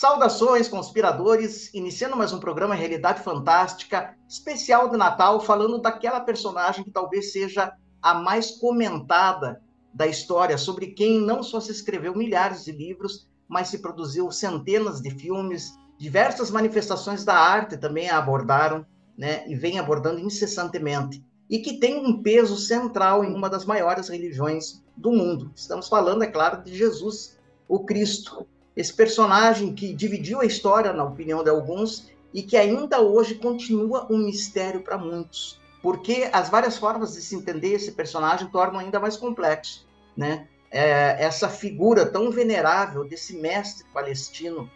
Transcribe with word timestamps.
Saudações, 0.00 0.68
conspiradores! 0.68 1.74
Iniciando 1.74 2.16
mais 2.16 2.32
um 2.32 2.38
programa 2.38 2.72
Realidade 2.72 3.20
Fantástica, 3.20 4.16
especial 4.28 4.88
de 4.88 4.96
Natal, 4.96 5.40
falando 5.40 5.80
daquela 5.80 6.20
personagem 6.20 6.84
que 6.84 6.90
talvez 6.92 7.32
seja 7.32 7.72
a 8.00 8.14
mais 8.14 8.52
comentada 8.52 9.60
da 9.92 10.06
história, 10.06 10.56
sobre 10.56 10.92
quem 10.92 11.20
não 11.20 11.42
só 11.42 11.58
se 11.58 11.72
escreveu 11.72 12.14
milhares 12.14 12.64
de 12.64 12.70
livros, 12.70 13.28
mas 13.48 13.70
se 13.70 13.80
produziu 13.80 14.30
centenas 14.30 15.00
de 15.00 15.10
filmes, 15.10 15.76
diversas 15.98 16.48
manifestações 16.48 17.24
da 17.24 17.34
arte 17.34 17.76
também 17.76 18.08
a 18.08 18.18
abordaram, 18.18 18.86
né, 19.18 19.44
e 19.48 19.56
vem 19.56 19.80
abordando 19.80 20.20
incessantemente, 20.20 21.20
e 21.50 21.58
que 21.58 21.80
tem 21.80 22.06
um 22.06 22.22
peso 22.22 22.56
central 22.56 23.24
em 23.24 23.34
uma 23.34 23.50
das 23.50 23.64
maiores 23.64 24.08
religiões 24.08 24.80
do 24.96 25.10
mundo. 25.10 25.50
Estamos 25.56 25.88
falando, 25.88 26.22
é 26.22 26.28
claro, 26.28 26.62
de 26.62 26.72
Jesus, 26.72 27.36
o 27.66 27.84
Cristo, 27.84 28.46
esse 28.78 28.94
personagem 28.94 29.74
que 29.74 29.92
dividiu 29.92 30.40
a 30.40 30.44
história, 30.44 30.92
na 30.92 31.02
opinião 31.02 31.42
de 31.42 31.50
alguns, 31.50 32.12
e 32.32 32.44
que 32.44 32.56
ainda 32.56 33.00
hoje 33.00 33.34
continua 33.34 34.06
um 34.08 34.18
mistério 34.18 34.82
para 34.82 34.96
muitos, 34.96 35.60
porque 35.82 36.30
as 36.32 36.48
várias 36.48 36.78
formas 36.78 37.14
de 37.14 37.20
se 37.20 37.34
entender 37.34 37.72
esse 37.72 37.90
personagem 37.90 38.46
tornam 38.46 38.78
ainda 38.78 39.00
mais 39.00 39.16
complexo, 39.16 39.84
né? 40.16 40.46
É, 40.70 41.24
essa 41.24 41.48
figura 41.48 42.06
tão 42.06 42.30
venerável 42.30 43.02
desse 43.02 43.36
mestre 43.38 43.84
palestino 43.92 44.70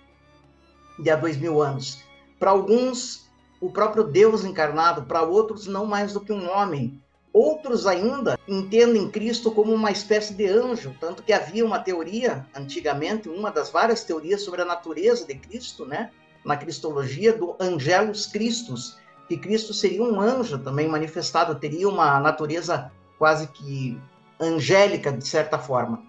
de 0.99 1.09
há 1.09 1.15
dois 1.15 1.37
mil 1.37 1.63
anos. 1.63 2.03
Para 2.41 2.51
alguns, 2.51 3.31
o 3.61 3.71
próprio 3.71 4.03
Deus 4.03 4.45
encarnado, 4.45 5.03
para 5.03 5.23
outros, 5.23 5.69
não 5.69 5.87
mais 5.87 6.13
do 6.13 6.21
que 6.21 6.33
um 6.33 6.51
homem, 6.51 7.01
Outros 7.33 7.87
ainda 7.87 8.39
entendem 8.47 9.11
Cristo 9.11 9.51
como 9.51 9.73
uma 9.73 9.91
espécie 9.91 10.35
de 10.35 10.47
anjo, 10.47 10.95
tanto 11.01 11.23
que 11.23 11.33
havia 11.33 11.65
uma 11.65 11.79
teoria 11.79 12.47
antigamente, 12.55 13.29
uma 13.29 13.51
das 13.51 13.71
várias 13.71 14.05
teorias 14.05 14.43
sobre 14.43 14.61
a 14.61 14.67
natureza 14.67 15.27
de 15.27 15.35
Cristo, 15.37 15.87
né? 15.87 16.11
Na 16.45 16.57
cristologia 16.57 17.33
do 17.33 17.57
Angelus 17.59 18.27
Christus, 18.27 18.99
que 19.29 19.39
Cristo 19.39 19.73
seria 19.73 20.03
um 20.03 20.21
anjo 20.21 20.59
também 20.59 20.89
manifestado, 20.89 21.55
teria 21.55 21.89
uma 21.89 22.21
natureza 22.21 22.93
quase 23.19 23.47
que 23.49 23.99
angélica 24.39 25.11
de 25.11 25.27
certa 25.27 25.59
forma. 25.59 26.03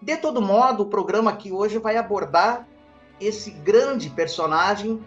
De 0.00 0.16
todo 0.16 0.40
modo, 0.40 0.84
o 0.84 0.86
programa 0.86 1.30
aqui 1.30 1.50
hoje 1.50 1.78
vai 1.78 1.96
abordar 1.96 2.68
esse 3.20 3.50
grande 3.50 4.08
personagem 4.10 5.02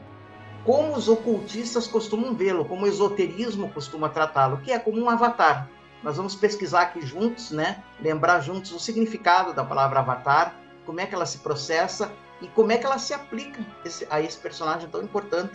como 0.65 0.95
os 0.95 1.07
ocultistas 1.07 1.87
costumam 1.87 2.33
vê-lo, 2.33 2.65
como 2.65 2.85
o 2.85 2.87
esoterismo 2.87 3.69
costuma 3.71 4.09
tratá-lo, 4.09 4.57
que 4.57 4.71
é 4.71 4.79
como 4.79 4.99
um 4.99 5.09
avatar. 5.09 5.69
Nós 6.03 6.17
vamos 6.17 6.35
pesquisar 6.35 6.81
aqui 6.81 7.05
juntos, 7.05 7.51
né? 7.51 7.83
Lembrar 7.99 8.39
juntos 8.41 8.71
o 8.71 8.79
significado 8.79 9.53
da 9.53 9.63
palavra 9.63 9.99
avatar, 9.99 10.55
como 10.85 10.99
é 10.99 11.05
que 11.05 11.13
ela 11.13 11.25
se 11.25 11.39
processa 11.39 12.11
e 12.41 12.47
como 12.47 12.71
é 12.71 12.77
que 12.77 12.85
ela 12.85 12.97
se 12.97 13.13
aplica 13.13 13.63
a 14.09 14.19
esse 14.19 14.37
personagem 14.37 14.89
tão 14.89 15.01
importante 15.01 15.53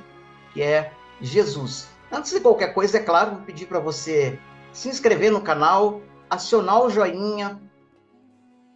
que 0.52 0.62
é 0.62 0.92
Jesus. 1.20 1.88
Antes 2.10 2.32
de 2.32 2.40
qualquer 2.40 2.72
coisa, 2.72 2.98
é 2.98 3.02
claro, 3.02 3.32
vou 3.32 3.40
pedir 3.42 3.66
para 3.66 3.80
você 3.80 4.38
se 4.72 4.88
inscrever 4.88 5.32
no 5.32 5.40
canal, 5.40 6.00
acionar 6.30 6.80
o 6.82 6.90
joinha, 6.90 7.60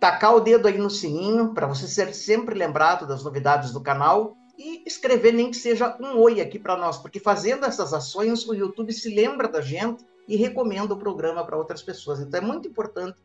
tacar 0.00 0.34
o 0.34 0.40
dedo 0.40 0.66
aí 0.66 0.78
no 0.78 0.90
sininho 0.90 1.54
para 1.54 1.66
você 1.66 1.86
ser 1.86 2.12
sempre 2.14 2.54
lembrado 2.54 3.06
das 3.06 3.22
novidades 3.22 3.70
do 3.70 3.80
canal 3.80 4.36
e 4.60 4.82
escrever 4.84 5.32
nem 5.32 5.50
que 5.50 5.56
seja 5.56 5.96
um 5.98 6.18
oi 6.18 6.38
aqui 6.38 6.58
para 6.58 6.76
nós, 6.76 6.98
porque 6.98 7.18
fazendo 7.18 7.64
essas 7.64 7.94
ações 7.94 8.46
o 8.46 8.52
YouTube 8.52 8.92
se 8.92 9.08
lembra 9.08 9.48
da 9.48 9.62
gente 9.62 10.04
e 10.28 10.36
recomenda 10.36 10.92
o 10.92 10.98
programa 10.98 11.42
para 11.42 11.56
outras 11.56 11.82
pessoas. 11.82 12.20
Então 12.20 12.38
é 12.38 12.44
muito 12.44 12.68
importante 12.68 13.16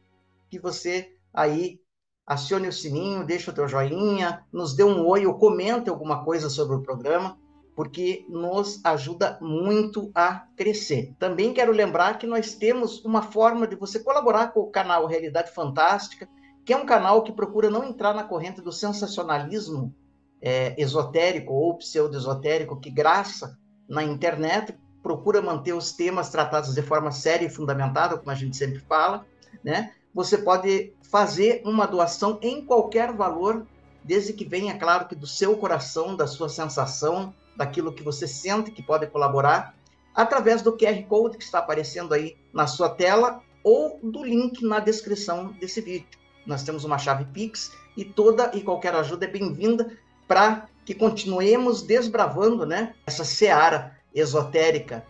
que 0.50 0.58
você 0.58 1.12
aí 1.34 1.78
acione 2.26 2.70
o 2.70 2.74
sininho, 2.74 3.26
deixe 3.26 3.50
o 3.50 3.54
teu 3.54 3.68
joinha, 3.68 4.46
nos 4.50 4.74
dê 4.74 4.86
um 4.86 5.06
oi 5.06 5.26
ou 5.26 5.38
comente 5.38 5.90
alguma 5.90 6.24
coisa 6.24 6.50
sobre 6.50 6.78
o 6.78 6.82
programa, 6.82 7.38
porque 7.76 8.26
nos 8.30 8.80
ajuda 8.86 9.38
muito 9.42 10.10
a 10.16 10.48
crescer. 10.56 11.14
Também 11.20 11.54
quero 11.54 11.74
lembrar 11.74 12.18
que 12.18 12.26
nós 12.26 12.56
temos 12.56 13.04
uma 13.04 13.22
forma 13.22 13.68
de 13.68 13.76
você 13.76 14.00
colaborar 14.00 14.54
com 14.54 14.62
o 14.62 14.72
canal 14.72 15.06
Realidade 15.06 15.52
Fantástica, 15.52 16.30
que 16.64 16.72
é 16.72 16.78
um 16.78 16.86
canal 16.86 17.24
que 17.24 17.34
procura 17.34 17.70
não 17.70 17.84
entrar 17.84 18.14
na 18.14 18.24
corrente 18.24 18.62
do 18.62 18.72
sensacionalismo 18.72 19.94
é, 20.42 20.76
esotérico 20.78 21.54
ou 21.54 21.78
pseudo-esotérico 21.78 22.80
que 22.80 22.90
graça 22.90 23.58
na 23.88 24.04
internet, 24.04 24.76
procura 25.02 25.42
manter 25.42 25.74
os 25.74 25.92
temas 25.92 26.30
tratados 26.30 26.74
de 26.74 26.82
forma 26.82 27.12
séria 27.12 27.46
e 27.46 27.50
fundamentada, 27.50 28.18
como 28.18 28.32
a 28.32 28.36
gente 28.36 28.58
sempre 28.58 28.80
fala, 28.80 29.26
né? 29.64 29.94
Você 30.14 30.38
pode 30.38 30.94
fazer 31.12 31.62
uma 31.64 31.86
doação 31.86 32.40
em 32.42 32.66
qualquer 32.66 33.14
valor, 33.14 33.68
desde 34.04 34.34
que 34.34 34.46
venha, 34.46 34.78
claro, 34.78 35.08
que 35.08 35.16
do 35.16 35.28
seu 35.28 35.58
coração, 35.58 36.16
da 36.16 36.26
sua 36.26 36.50
sensação, 36.50 37.34
daquilo 37.56 37.94
que 37.94 38.02
você 38.02 38.28
sente 38.28 38.72
que 38.72 38.82
pode 38.82 39.06
colaborar, 39.08 39.76
através 40.16 40.62
do 40.62 40.76
QR 40.76 41.04
Code 41.08 41.38
que 41.38 41.44
está 41.44 41.60
aparecendo 41.60 42.14
aí 42.14 42.36
na 42.54 42.66
sua 42.66 42.90
tela 42.90 43.42
ou 43.64 44.00
do 44.02 44.24
link 44.24 44.64
na 44.64 44.80
descrição 44.80 45.52
desse 45.60 45.82
vídeo. 45.82 46.08
Nós 46.46 46.64
temos 46.64 46.84
uma 46.84 46.98
chave 46.98 47.26
Pix 47.26 47.72
e 47.98 48.06
toda 48.06 48.52
e 48.54 48.62
qualquer 48.62 48.94
ajuda 48.96 49.26
é 49.26 49.30
bem-vinda 49.30 49.98
para 50.28 50.68
que 50.86 50.94
continuemos 50.94 51.82
desbravando 51.82 52.66
né, 52.66 52.94
essa 53.06 53.24
seara 53.24 53.98
esotérica 54.14 55.06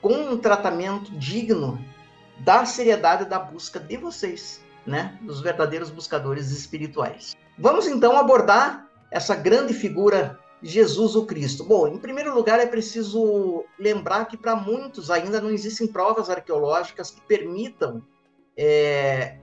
com 0.00 0.12
um 0.12 0.36
tratamento 0.36 1.12
digno 1.12 1.78
da 2.40 2.64
seriedade 2.64 3.24
da 3.26 3.38
busca 3.38 3.78
de 3.78 3.96
vocês, 3.96 4.60
né, 4.86 5.18
dos 5.22 5.40
verdadeiros 5.40 5.90
buscadores 5.90 6.50
espirituais. 6.50 7.36
Vamos 7.58 7.86
então 7.86 8.16
abordar 8.16 8.88
essa 9.10 9.34
grande 9.36 9.74
figura 9.74 10.40
Jesus 10.62 11.14
o 11.14 11.26
Cristo. 11.26 11.64
Bom, 11.64 11.88
em 11.88 11.98
primeiro 11.98 12.34
lugar 12.34 12.58
é 12.60 12.66
preciso 12.66 13.64
lembrar 13.78 14.26
que 14.26 14.36
para 14.36 14.56
muitos 14.56 15.10
ainda 15.10 15.40
não 15.40 15.50
existem 15.50 15.86
provas 15.86 16.30
arqueológicas 16.30 17.10
que 17.10 17.20
permitam 17.22 18.02
é, 18.56 19.36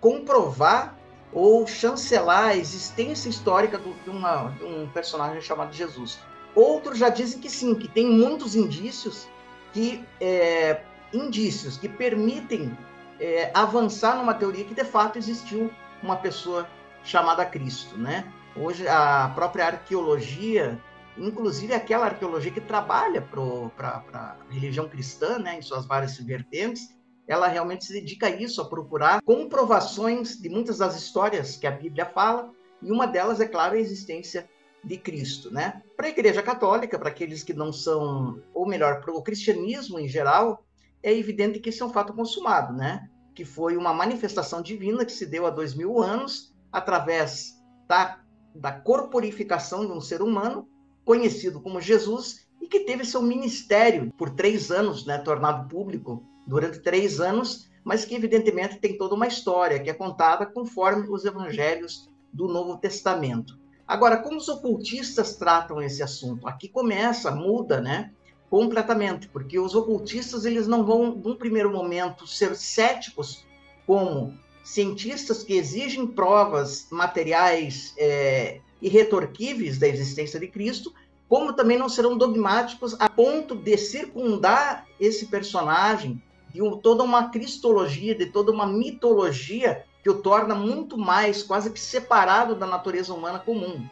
comprovar 0.00 0.98
ou 1.32 1.66
chancelar 1.66 2.48
a 2.48 2.56
existência 2.56 3.28
histórica 3.28 3.78
do, 3.78 3.92
de, 4.04 4.10
uma, 4.10 4.48
de, 4.50 4.64
um 4.64 4.88
personagem 4.88 5.40
chamado 5.40 5.72
Jesus. 5.72 6.18
Outros 6.54 6.98
já 6.98 7.08
dizem 7.08 7.40
que 7.40 7.48
sim, 7.48 7.74
que 7.74 7.88
tem 7.88 8.06
muitos 8.06 8.56
indícios 8.56 9.28
que 9.72 10.04
é, 10.20 10.82
indícios 11.12 11.76
que 11.76 11.88
permitem 11.88 12.76
é, 13.20 13.50
avançar 13.54 14.16
numa 14.16 14.34
teoria 14.34 14.64
que 14.64 14.74
de 14.74 14.84
fato 14.84 15.18
existiu 15.18 15.70
uma 16.02 16.16
pessoa 16.16 16.68
chamada 17.04 17.44
Cristo, 17.44 17.96
né? 17.96 18.32
Hoje 18.56 18.86
a 18.88 19.30
própria 19.34 19.66
arqueologia, 19.66 20.78
inclusive 21.16 21.72
aquela 21.72 22.06
arqueologia 22.06 22.50
que 22.50 22.60
trabalha 22.60 23.22
para 23.22 24.02
a 24.12 24.36
religião 24.50 24.88
cristã, 24.88 25.38
né, 25.38 25.58
em 25.58 25.62
suas 25.62 25.86
várias 25.86 26.18
vertentes, 26.18 26.92
ela 27.30 27.46
realmente 27.46 27.84
se 27.84 27.92
dedica 27.92 28.26
a 28.26 28.30
isso, 28.30 28.60
a 28.60 28.68
procurar 28.68 29.22
comprovações 29.22 30.36
de 30.36 30.48
muitas 30.48 30.78
das 30.78 30.96
histórias 30.96 31.56
que 31.56 31.64
a 31.64 31.70
Bíblia 31.70 32.04
fala, 32.04 32.50
e 32.82 32.90
uma 32.90 33.06
delas, 33.06 33.40
é 33.40 33.46
claro, 33.46 33.76
a 33.76 33.78
existência 33.78 34.50
de 34.82 34.96
Cristo, 34.96 35.48
né? 35.48 35.80
Para 35.96 36.08
a 36.08 36.10
Igreja 36.10 36.42
Católica, 36.42 36.98
para 36.98 37.08
aqueles 37.08 37.44
que 37.44 37.54
não 37.54 37.72
são, 37.72 38.42
ou 38.52 38.66
melhor, 38.66 39.00
para 39.00 39.14
o 39.14 39.22
cristianismo 39.22 40.00
em 40.00 40.08
geral, 40.08 40.64
é 41.04 41.16
evidente 41.16 41.60
que 41.60 41.68
isso 41.68 41.84
é 41.84 41.86
um 41.86 41.92
fato 41.92 42.12
consumado, 42.12 42.72
né? 42.72 43.08
Que 43.32 43.44
foi 43.44 43.76
uma 43.76 43.94
manifestação 43.94 44.60
divina 44.60 45.04
que 45.04 45.12
se 45.12 45.24
deu 45.24 45.46
há 45.46 45.50
dois 45.50 45.72
mil 45.72 46.02
anos 46.02 46.52
através 46.72 47.62
da, 47.86 48.18
da 48.56 48.72
corporificação 48.72 49.86
de 49.86 49.92
um 49.92 50.00
ser 50.00 50.20
humano 50.20 50.68
conhecido 51.04 51.60
como 51.60 51.80
Jesus 51.80 52.48
e 52.60 52.66
que 52.66 52.80
teve 52.80 53.04
seu 53.04 53.22
ministério 53.22 54.12
por 54.18 54.30
três 54.30 54.72
anos, 54.72 55.06
né, 55.06 55.18
tornado 55.18 55.68
público 55.68 56.28
durante 56.46 56.80
três 56.80 57.20
anos, 57.20 57.70
mas 57.84 58.04
que 58.04 58.14
evidentemente 58.14 58.78
tem 58.78 58.96
toda 58.96 59.14
uma 59.14 59.26
história 59.26 59.78
que 59.78 59.90
é 59.90 59.94
contada 59.94 60.46
conforme 60.46 61.08
os 61.08 61.24
evangelhos 61.24 62.08
do 62.32 62.46
Novo 62.46 62.76
Testamento. 62.76 63.58
Agora, 63.86 64.18
como 64.18 64.36
os 64.36 64.48
ocultistas 64.48 65.36
tratam 65.36 65.82
esse 65.82 66.02
assunto? 66.02 66.46
Aqui 66.46 66.68
começa, 66.68 67.30
muda, 67.30 67.80
né? 67.80 68.12
Completamente, 68.48 69.28
porque 69.28 69.58
os 69.58 69.74
ocultistas 69.74 70.44
eles 70.44 70.68
não 70.68 70.84
vão, 70.84 71.12
num 71.12 71.34
primeiro 71.34 71.72
momento, 71.72 72.26
ser 72.26 72.54
céticos 72.54 73.44
como 73.86 74.32
cientistas 74.62 75.42
que 75.42 75.54
exigem 75.54 76.06
provas 76.06 76.86
materiais 76.90 77.92
é, 77.98 78.60
irretorquíveis 78.80 79.78
da 79.78 79.88
existência 79.88 80.38
de 80.38 80.46
Cristo, 80.46 80.94
como 81.28 81.52
também 81.52 81.78
não 81.78 81.88
serão 81.88 82.16
dogmáticos 82.16 82.94
a 83.00 83.08
ponto 83.08 83.54
de 83.56 83.76
circundar 83.76 84.86
esse 84.98 85.26
personagem 85.26 86.22
de 86.52 86.60
toda 86.82 87.02
uma 87.02 87.30
cristologia, 87.30 88.14
de 88.14 88.26
toda 88.26 88.50
uma 88.50 88.66
mitologia 88.66 89.84
que 90.02 90.10
o 90.10 90.20
torna 90.20 90.54
muito 90.54 90.96
mais 90.96 91.42
quase 91.42 91.70
que 91.70 91.80
separado 91.80 92.54
da 92.54 92.66
natureza 92.66 93.12
humana 93.12 93.38
comum, 93.38 93.86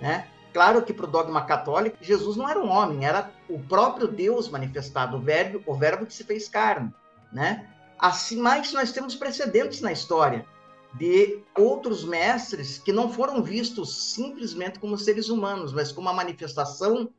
né? 0.00 0.28
Claro 0.52 0.82
que 0.82 0.92
para 0.92 1.06
o 1.06 1.10
dogma 1.10 1.42
católico, 1.42 1.96
Jesus 2.00 2.36
não 2.36 2.48
era 2.48 2.60
um 2.60 2.70
homem, 2.70 3.04
era 3.04 3.32
o 3.48 3.58
próprio 3.58 4.06
Deus 4.06 4.48
manifestado, 4.48 5.16
o 5.16 5.20
verbo, 5.20 5.60
o 5.66 5.74
verbo 5.74 6.06
que 6.06 6.14
se 6.14 6.22
fez 6.22 6.48
carne, 6.48 6.94
né? 7.32 7.68
Assim, 7.98 8.36
mas 8.36 8.72
nós 8.72 8.92
temos 8.92 9.16
precedentes 9.16 9.80
na 9.80 9.90
história 9.90 10.46
de 10.94 11.40
outros 11.56 12.04
mestres 12.04 12.78
que 12.78 12.92
não 12.92 13.10
foram 13.10 13.42
vistos 13.42 14.12
simplesmente 14.12 14.78
como 14.78 14.96
seres 14.96 15.28
humanos, 15.28 15.72
mas 15.72 15.90
como 15.90 16.08
uma 16.08 16.14
manifestação 16.14 17.10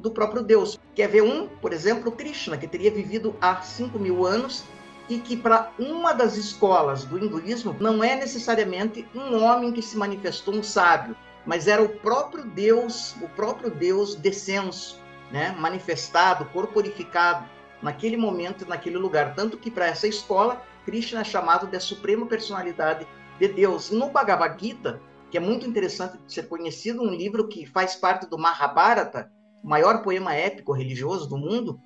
do 0.00 0.10
próprio 0.10 0.42
Deus. 0.42 0.78
Quer 0.94 1.08
ver 1.08 1.22
um, 1.22 1.46
por 1.46 1.72
exemplo, 1.72 2.10
Krishna, 2.10 2.56
que 2.56 2.66
teria 2.66 2.90
vivido 2.90 3.36
há 3.40 3.60
5 3.60 3.98
mil 3.98 4.26
anos 4.26 4.64
e 5.08 5.18
que 5.18 5.36
para 5.36 5.72
uma 5.78 6.12
das 6.12 6.36
escolas 6.36 7.04
do 7.04 7.18
hinduísmo 7.18 7.76
não 7.78 8.02
é 8.02 8.14
necessariamente 8.16 9.06
um 9.14 9.42
homem 9.42 9.72
que 9.72 9.82
se 9.82 9.96
manifestou 9.96 10.54
um 10.54 10.62
sábio, 10.62 11.16
mas 11.44 11.66
era 11.66 11.82
o 11.82 11.88
próprio 11.88 12.44
Deus, 12.44 13.14
o 13.20 13.28
próprio 13.30 13.70
Deus 13.70 14.14
descenso, 14.14 15.00
né, 15.32 15.54
manifestado, 15.58 16.44
corporificado 16.46 17.44
naquele 17.82 18.16
momento, 18.16 18.66
naquele 18.66 18.98
lugar. 18.98 19.34
Tanto 19.34 19.58
que 19.58 19.70
para 19.70 19.86
essa 19.86 20.06
escola, 20.06 20.62
Krishna 20.84 21.20
é 21.20 21.24
chamado 21.24 21.66
de 21.66 21.80
suprema 21.80 22.26
personalidade 22.26 23.06
de 23.38 23.48
Deus. 23.48 23.90
No 23.90 24.10
Bhagavad 24.10 24.56
Gita, 24.60 25.00
que 25.30 25.36
é 25.36 25.40
muito 25.40 25.66
interessante 25.66 26.18
de 26.18 26.32
ser 26.32 26.48
conhecido, 26.48 27.02
um 27.02 27.10
livro 27.10 27.48
que 27.48 27.66
faz 27.66 27.96
parte 27.96 28.26
do 28.28 28.38
Mahabharata, 28.38 29.30
maior 29.62 30.02
poema 30.02 30.34
épico 30.34 30.72
religioso 30.72 31.28
do 31.28 31.36
mundo, 31.36 31.80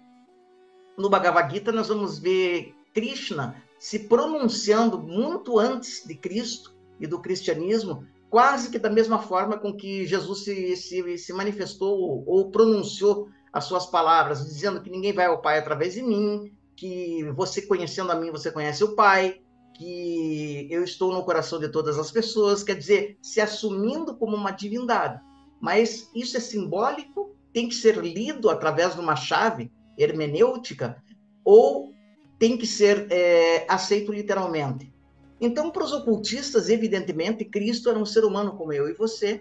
no 0.96 1.10
Bhagavad 1.10 1.52
Gita 1.52 1.72
nós 1.72 1.88
vamos 1.88 2.18
ver 2.18 2.74
Krishna 2.92 3.62
se 3.78 3.98
pronunciando 4.00 4.98
muito 4.98 5.58
antes 5.58 6.06
de 6.06 6.14
Cristo 6.14 6.74
e 7.00 7.06
do 7.06 7.20
cristianismo, 7.20 8.06
quase 8.30 8.70
que 8.70 8.78
da 8.78 8.88
mesma 8.88 9.18
forma 9.18 9.58
com 9.58 9.74
que 9.74 10.06
Jesus 10.06 10.44
se, 10.44 10.76
se, 10.76 11.18
se 11.18 11.32
manifestou 11.32 12.24
ou 12.26 12.50
pronunciou 12.50 13.28
as 13.52 13.64
suas 13.64 13.86
palavras, 13.86 14.44
dizendo 14.44 14.80
que 14.80 14.90
ninguém 14.90 15.12
vai 15.12 15.26
ao 15.26 15.40
Pai 15.40 15.58
através 15.58 15.94
de 15.94 16.02
mim, 16.02 16.52
que 16.76 17.24
você 17.32 17.62
conhecendo 17.62 18.10
a 18.10 18.14
mim, 18.14 18.30
você 18.30 18.50
conhece 18.50 18.82
o 18.82 18.94
Pai, 18.94 19.40
que 19.74 20.66
eu 20.70 20.82
estou 20.82 21.12
no 21.12 21.24
coração 21.24 21.58
de 21.58 21.68
todas 21.68 21.98
as 21.98 22.10
pessoas, 22.10 22.62
quer 22.62 22.76
dizer, 22.76 23.18
se 23.20 23.40
assumindo 23.40 24.16
como 24.16 24.36
uma 24.36 24.50
divindade. 24.50 25.20
Mas 25.60 26.10
isso 26.14 26.36
é 26.36 26.40
simbólico, 26.40 27.33
tem 27.54 27.68
que 27.68 27.74
ser 27.74 27.96
lido 27.96 28.50
através 28.50 28.94
de 28.94 29.00
uma 29.00 29.14
chave 29.14 29.70
hermenêutica, 29.96 31.00
ou 31.44 31.94
tem 32.38 32.58
que 32.58 32.66
ser 32.66 33.06
é, 33.10 33.64
aceito 33.68 34.12
literalmente. 34.12 34.92
Então, 35.40 35.70
para 35.70 35.84
os 35.84 35.92
ocultistas, 35.92 36.68
evidentemente, 36.68 37.44
Cristo 37.44 37.88
era 37.88 37.98
um 37.98 38.04
ser 38.04 38.24
humano 38.24 38.56
como 38.56 38.72
eu 38.72 38.88
e 38.88 38.92
você, 38.92 39.40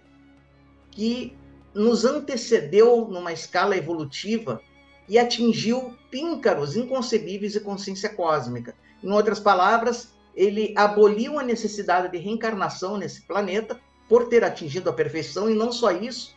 que 0.92 1.36
nos 1.74 2.06
antecedeu 2.06 3.08
numa 3.08 3.34
escala 3.34 3.76
evolutiva 3.76 4.62
e 5.10 5.18
atingiu 5.18 5.98
píncaros 6.12 6.78
inconcebíveis 6.78 7.54
de 7.54 7.60
consciência 7.62 8.10
cósmica. 8.10 8.76
Em 9.04 9.12
outras 9.12 9.40
palavras, 9.40 10.14
ele 10.36 10.72
aboliu 10.78 11.40
a 11.40 11.44
necessidade 11.44 12.12
de 12.12 12.18
reencarnação 12.20 12.96
nesse 12.96 13.24
planeta 13.24 13.80
por 14.08 14.30
ter 14.30 14.44
atingido 14.44 14.90
a 14.90 14.94
perfeição 14.94 15.50
e 15.50 15.56
não 15.56 15.72
só 15.72 15.92
isso, 15.92 16.36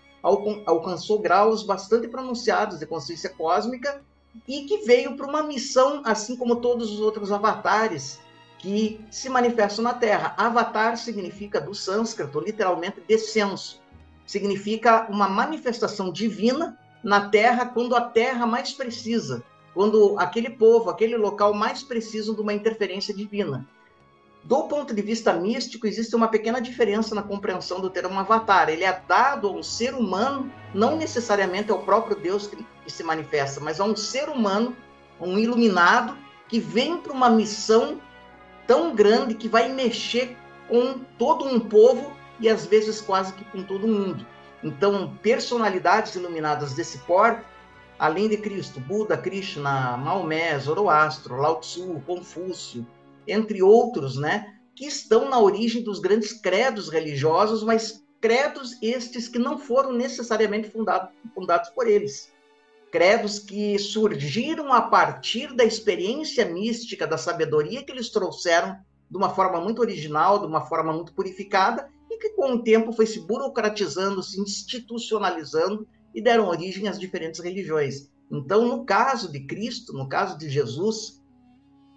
alcançou 0.67 1.20
graus 1.20 1.62
bastante 1.62 2.08
pronunciados 2.08 2.78
de 2.81 2.87
consciência 2.87 3.31
cósmica 3.31 4.02
e 4.46 4.64
que 4.64 4.78
veio 4.78 5.17
para 5.17 5.26
uma 5.26 5.43
missão, 5.43 6.02
assim 6.05 6.37
como 6.37 6.56
todos 6.56 6.90
os 6.90 7.00
outros 7.00 7.31
avatares 7.31 8.19
que 8.58 9.00
se 9.11 9.28
manifestam 9.28 9.84
na 9.84 9.94
Terra. 9.94 10.34
Avatar 10.37 10.96
significa 10.96 11.61
do 11.61 11.75
sânscrito, 11.75 12.40
literalmente 12.40 13.00
descenso. 13.06 13.81
Significa 14.26 15.06
uma 15.08 15.28
manifestação 15.28 16.11
divina 16.11 16.76
na 17.02 17.28
Terra 17.28 17.67
quando 17.67 17.94
a 17.94 18.00
Terra 18.00 18.44
mais 18.46 18.73
precisa, 18.73 19.44
quando 19.73 20.19
aquele 20.19 20.50
povo, 20.50 20.90
aquele 20.90 21.17
local 21.17 21.55
mais 21.55 21.82
precisa 21.82 22.34
de 22.34 22.40
uma 22.40 22.52
interferência 22.52 23.14
divina. 23.14 23.67
Do 24.47 24.63
ponto 24.69 24.95
de 24.95 25.03
vista 25.03 25.33
místico, 25.33 25.89
existe 25.89 26.15
uma 26.15 26.29
pequena 26.29 26.61
diferença 26.61 27.17
na 27.17 27.23
compreensão 27.23 27.81
do 27.81 27.91
termo 27.91 28.17
avatar. 28.17 28.69
Ele 28.69 28.85
é 28.85 29.03
dado 29.09 29.49
a 29.49 29.51
um 29.51 29.61
ser 29.61 29.93
humano, 29.93 30.53
não 30.73 30.97
necessariamente 30.97 31.73
ao 31.73 31.81
próprio 31.81 32.15
Deus 32.15 32.47
que, 32.47 32.65
se 32.87 33.03
manifesta, 33.03 33.59
mas 33.59 33.81
a 33.81 33.85
um 33.85 33.97
ser 33.97 34.29
humano, 34.29 34.77
um 35.21 35.37
iluminado, 35.37 36.17
que 36.47 36.61
vem 36.61 36.97
para 36.97 37.13
uma 37.13 37.29
missão 37.29 38.01
tão 38.69 38.95
grande 38.95 39.35
que 39.35 39.49
vai 39.49 39.69
mexer 39.69 40.37
com 40.69 41.01
todo 41.19 41.45
um 41.45 41.59
povo 41.59 42.13
e 42.39 42.49
às 42.49 42.65
vezes 42.65 43.01
quase 43.01 43.33
que 43.33 43.45
com 43.47 43.65
todo 43.65 43.89
mundo. 43.89 44.25
Então, 44.63 45.19
personalidades 45.25 46.15
iluminadas 46.15 46.73
desse 46.73 46.99
porte, 46.99 47.45
além 47.99 48.29
de 48.29 48.37
Cristo, 48.37 48.79
Buda, 48.79 49.19
Krishna, 49.19 49.97
Maomé, 49.97 50.57
Zoroastro, 50.57 51.37
Lao 51.37 51.59
Tzu, 51.59 52.01
Confúcio, 52.07 52.87
entre 53.26 53.62
outros, 53.62 54.17
né, 54.17 54.55
que 54.75 54.87
estão 54.87 55.28
na 55.28 55.40
origem 55.40 55.82
dos 55.82 55.99
grandes 55.99 56.32
credos 56.32 56.88
religiosos, 56.88 57.62
mas 57.62 58.05
credos 58.20 58.81
estes 58.82 59.28
que 59.28 59.38
não 59.38 59.58
foram 59.58 59.93
necessariamente 59.93 60.70
fundados, 60.70 61.11
fundados 61.34 61.70
por 61.70 61.87
eles. 61.87 62.32
Credos 62.90 63.38
que 63.38 63.78
surgiram 63.78 64.73
a 64.73 64.82
partir 64.82 65.55
da 65.55 65.64
experiência 65.64 66.44
mística, 66.44 67.06
da 67.06 67.19
sabedoria 67.19 67.82
que 67.82 67.93
eles 67.93 68.11
trouxeram 68.11 68.76
de 69.11 69.17
uma 69.17 69.31
forma 69.31 69.61
muito 69.61 69.81
original, 69.81 70.38
de 70.38 70.46
uma 70.46 70.67
forma 70.67 70.93
muito 70.93 71.12
purificada, 71.12 71.88
e 72.11 72.19
que 72.19 72.31
com 72.31 72.55
o 72.55 72.62
tempo 72.62 72.93
foi 72.93 73.06
se 73.06 73.20
burocratizando, 73.20 74.23
se 74.23 74.40
institucionalizando 74.40 75.87
e 76.14 76.20
deram 76.23 76.49
origem 76.49 76.88
às 76.88 76.99
diferentes 76.99 77.40
religiões. 77.40 78.11
Então, 78.31 78.67
no 78.67 78.84
caso 78.84 79.31
de 79.31 79.40
Cristo, 79.46 79.93
no 79.93 80.08
caso 80.08 80.37
de 80.38 80.49
Jesus, 80.49 81.23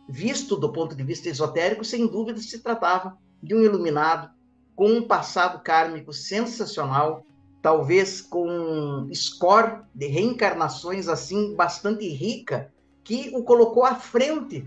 visto 0.09 0.57
do 0.57 0.73
ponto 0.73 0.95
de 0.95 1.03
vista 1.03 1.29
esotérico, 1.29 1.85
sem 1.85 2.07
dúvida 2.07 2.41
se 2.41 2.59
tratava 2.59 3.15
de 3.43 3.53
um 3.53 3.61
iluminado 3.61 4.31
com 4.75 4.89
um 4.89 5.03
passado 5.03 5.61
kármico 5.61 6.11
sensacional, 6.11 7.23
talvez 7.61 8.19
com 8.19 8.49
um 8.49 9.13
score 9.13 9.81
de 9.93 10.07
reencarnações 10.07 11.07
assim 11.07 11.55
bastante 11.55 12.09
rica, 12.09 12.73
que 13.03 13.31
o 13.35 13.43
colocou 13.43 13.85
à 13.85 13.93
frente 13.93 14.65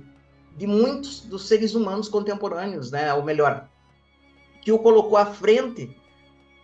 de 0.56 0.66
muitos 0.66 1.20
dos 1.22 1.48
seres 1.48 1.74
humanos 1.74 2.08
contemporâneos, 2.08 2.92
né? 2.92 3.12
ou 3.12 3.24
melhor, 3.24 3.68
que 4.60 4.70
o 4.70 4.78
colocou 4.78 5.16
à 5.16 5.26
frente 5.26 5.96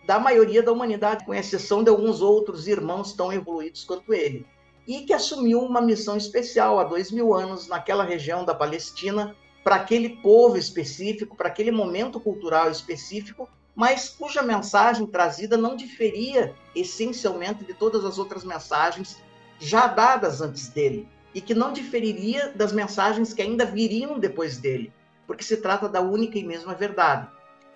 da 0.07 0.19
maioria 0.19 0.63
da 0.63 0.71
humanidade, 0.71 1.25
com 1.25 1.33
exceção 1.33 1.83
de 1.83 1.89
alguns 1.89 2.21
outros 2.21 2.65
irmãos 2.65 3.11
tão 3.11 3.33
evoluídos 3.33 3.83
quanto 3.83 4.13
ele 4.13 4.45
e 4.89 5.01
que 5.01 5.13
assumiu 5.13 5.61
uma 5.61 5.79
missão 5.79 6.17
especial 6.17 6.79
há 6.79 6.83
dois 6.83 7.11
mil 7.11 7.31
anos 7.31 7.67
naquela 7.67 8.03
região 8.03 8.43
da 8.43 8.55
Palestina, 8.55 9.35
para 9.63 9.75
aquele 9.75 10.17
povo 10.17 10.57
específico, 10.57 11.37
para 11.37 11.47
aquele 11.47 11.69
momento 11.69 12.19
cultural 12.19 12.71
específico, 12.71 13.47
mas 13.75 14.09
cuja 14.09 14.41
mensagem 14.41 15.05
trazida 15.05 15.55
não 15.55 15.75
diferia 15.75 16.55
essencialmente 16.75 17.63
de 17.63 17.75
todas 17.75 18.03
as 18.03 18.17
outras 18.17 18.43
mensagens 18.43 19.21
já 19.59 19.85
dadas 19.85 20.41
antes 20.41 20.69
dele, 20.69 21.07
e 21.35 21.39
que 21.39 21.53
não 21.53 21.71
diferiria 21.71 22.51
das 22.55 22.71
mensagens 22.73 23.31
que 23.31 23.43
ainda 23.43 23.65
viriam 23.65 24.17
depois 24.17 24.57
dele, 24.57 24.91
porque 25.27 25.43
se 25.43 25.57
trata 25.57 25.87
da 25.87 26.01
única 26.01 26.39
e 26.39 26.43
mesma 26.43 26.73
verdade. 26.73 27.27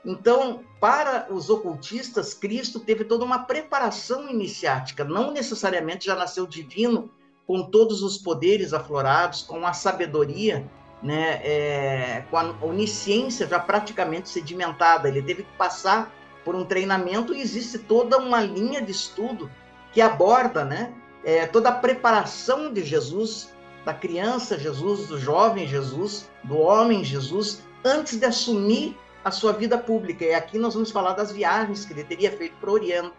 Então, 0.06 0.62
para 0.80 1.28
os 1.30 1.50
ocultistas, 1.50 2.34
Cristo 2.34 2.80
teve 2.80 3.06
toda 3.06 3.24
uma 3.24 3.40
preparação 3.40 4.30
iniciática, 4.30 5.04
não 5.04 5.32
necessariamente 5.32 6.08
já 6.08 6.16
nasceu 6.16 6.46
divino, 6.46 7.10
com 7.48 7.64
todos 7.64 8.02
os 8.02 8.18
poderes 8.18 8.74
aflorados, 8.74 9.42
com 9.42 9.66
a 9.66 9.74
sabedoria, 9.74 10.70
né, 11.02 11.42
é, 11.44 12.26
com 12.30 12.38
a 12.38 12.56
onisciência 12.62 13.48
já 13.48 13.60
praticamente 13.60 14.30
sedimentada. 14.30 15.08
Ele 15.08 15.22
teve 15.22 15.44
que 15.44 15.58
passar 15.58 16.14
por 16.44 16.56
um 16.56 16.66
treinamento 16.66 17.34
e 17.34 17.42
existe 17.42 17.80
toda 17.80 18.18
uma 18.18 18.42
linha 18.42 18.82
de 18.82 18.92
estudo 18.92 19.50
que 19.92 20.02
aborda 20.02 20.64
né, 20.66 20.94
é, 21.24 21.46
toda 21.46 21.70
a 21.70 21.74
preparação 21.74 22.72
de 22.72 22.84
Jesus, 22.84 23.54
da 23.86 23.94
criança 23.94 24.58
Jesus, 24.58 25.08
do 25.08 25.20
jovem 25.20 25.68
Jesus, 25.68 26.30
do 26.44 26.58
homem 26.58 27.04
Jesus, 27.04 27.62
antes 27.84 28.18
de 28.18 28.26
assumir 28.26 28.98
a 29.24 29.32
sua 29.32 29.54
vida 29.54 29.78
pública. 29.78 30.26
E 30.26 30.34
aqui 30.34 30.58
nós 30.58 30.74
vamos 30.74 30.92
falar 30.92 31.14
das 31.14 31.32
viagens 31.32 31.86
que 31.86 31.94
ele 31.94 32.04
teria 32.04 32.32
feito 32.32 32.56
para 32.58 32.70
o 32.70 32.74
Oriente. 32.74 33.14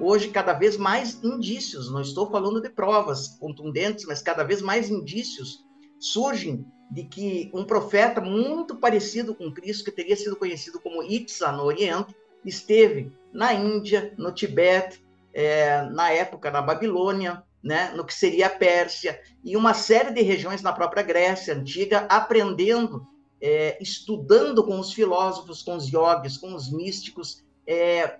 Hoje, 0.00 0.28
cada 0.28 0.52
vez 0.52 0.76
mais 0.76 1.22
indícios, 1.22 1.90
não 1.90 2.00
estou 2.00 2.28
falando 2.28 2.60
de 2.60 2.68
provas 2.68 3.28
contundentes, 3.38 4.04
mas 4.06 4.20
cada 4.20 4.42
vez 4.42 4.60
mais 4.60 4.90
indícios 4.90 5.64
surgem 6.00 6.66
de 6.90 7.04
que 7.04 7.50
um 7.54 7.64
profeta 7.64 8.20
muito 8.20 8.76
parecido 8.76 9.34
com 9.34 9.52
Cristo, 9.52 9.84
que 9.84 9.92
teria 9.92 10.16
sido 10.16 10.36
conhecido 10.36 10.80
como 10.80 11.02
Itza 11.02 11.52
no 11.52 11.62
Oriente, 11.62 12.14
esteve 12.44 13.12
na 13.32 13.54
Índia, 13.54 14.12
no 14.18 14.32
Tibete, 14.32 15.04
é, 15.32 15.82
na 15.90 16.10
época 16.10 16.50
na 16.50 16.60
Babilônia, 16.60 17.42
né, 17.62 17.92
no 17.94 18.04
que 18.04 18.12
seria 18.12 18.46
a 18.46 18.50
Pérsia, 18.50 19.20
e 19.42 19.56
uma 19.56 19.72
série 19.72 20.12
de 20.12 20.20
regiões 20.20 20.60
na 20.60 20.72
própria 20.72 21.02
Grécia 21.02 21.54
antiga, 21.54 22.06
aprendendo 22.10 23.06
é, 23.46 23.76
estudando 23.78 24.64
com 24.64 24.80
os 24.80 24.90
filósofos, 24.90 25.60
com 25.60 25.76
os 25.76 25.92
yogis, 25.92 26.38
com 26.38 26.54
os 26.54 26.72
místicos, 26.72 27.44
é, 27.66 28.16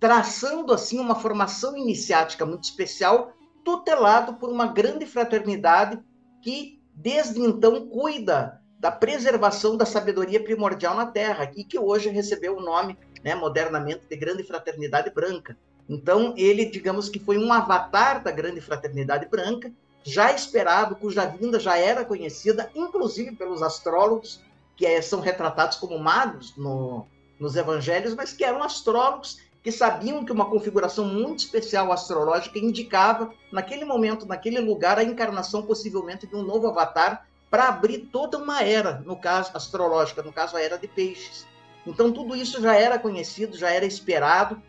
traçando 0.00 0.74
assim 0.74 0.98
uma 0.98 1.14
formação 1.14 1.76
iniciática 1.76 2.44
muito 2.44 2.64
especial, 2.64 3.32
tutelado 3.64 4.34
por 4.34 4.50
uma 4.50 4.66
grande 4.66 5.06
fraternidade 5.06 6.00
que 6.42 6.82
desde 6.92 7.40
então 7.40 7.86
cuida 7.86 8.60
da 8.80 8.90
preservação 8.90 9.76
da 9.76 9.86
sabedoria 9.86 10.42
primordial 10.42 10.96
na 10.96 11.06
Terra, 11.06 11.52
e 11.54 11.62
que 11.62 11.78
hoje 11.78 12.08
recebeu 12.08 12.56
o 12.56 12.60
nome, 12.60 12.98
né, 13.22 13.36
modernamente, 13.36 14.02
de 14.10 14.16
Grande 14.16 14.42
Fraternidade 14.42 15.10
Branca. 15.10 15.56
Então, 15.88 16.34
ele, 16.36 16.64
digamos 16.64 17.08
que 17.08 17.20
foi 17.20 17.38
um 17.38 17.52
avatar 17.52 18.22
da 18.22 18.32
Grande 18.32 18.60
Fraternidade 18.60 19.28
Branca, 19.28 19.72
já 20.06 20.32
esperado, 20.32 20.94
cuja 20.94 21.26
vinda 21.26 21.58
já 21.58 21.76
era 21.76 22.04
conhecida, 22.04 22.70
inclusive 22.76 23.32
pelos 23.32 23.60
astrólogos, 23.60 24.40
que 24.76 24.86
é, 24.86 25.02
são 25.02 25.20
retratados 25.20 25.76
como 25.78 25.98
magos 25.98 26.56
no, 26.56 27.06
nos 27.40 27.56
evangelhos, 27.56 28.14
mas 28.14 28.32
que 28.32 28.44
eram 28.44 28.62
astrólogos 28.62 29.38
que 29.64 29.72
sabiam 29.72 30.24
que 30.24 30.30
uma 30.30 30.48
configuração 30.48 31.04
muito 31.04 31.40
especial 31.40 31.90
astrológica 31.90 32.56
indicava, 32.56 33.34
naquele 33.50 33.84
momento, 33.84 34.24
naquele 34.24 34.60
lugar, 34.60 34.96
a 34.96 35.02
encarnação 35.02 35.62
possivelmente 35.62 36.24
de 36.24 36.36
um 36.36 36.42
novo 36.42 36.68
avatar 36.68 37.26
para 37.50 37.66
abrir 37.68 38.08
toda 38.12 38.38
uma 38.38 38.62
era, 38.62 39.02
no 39.04 39.16
caso 39.16 39.50
astrológica, 39.54 40.22
no 40.22 40.32
caso 40.32 40.56
a 40.56 40.62
era 40.62 40.78
de 40.78 40.86
peixes. 40.86 41.44
Então 41.84 42.12
tudo 42.12 42.36
isso 42.36 42.62
já 42.62 42.76
era 42.76 42.96
conhecido, 42.96 43.58
já 43.58 43.70
era 43.70 43.84
esperado, 43.84 44.62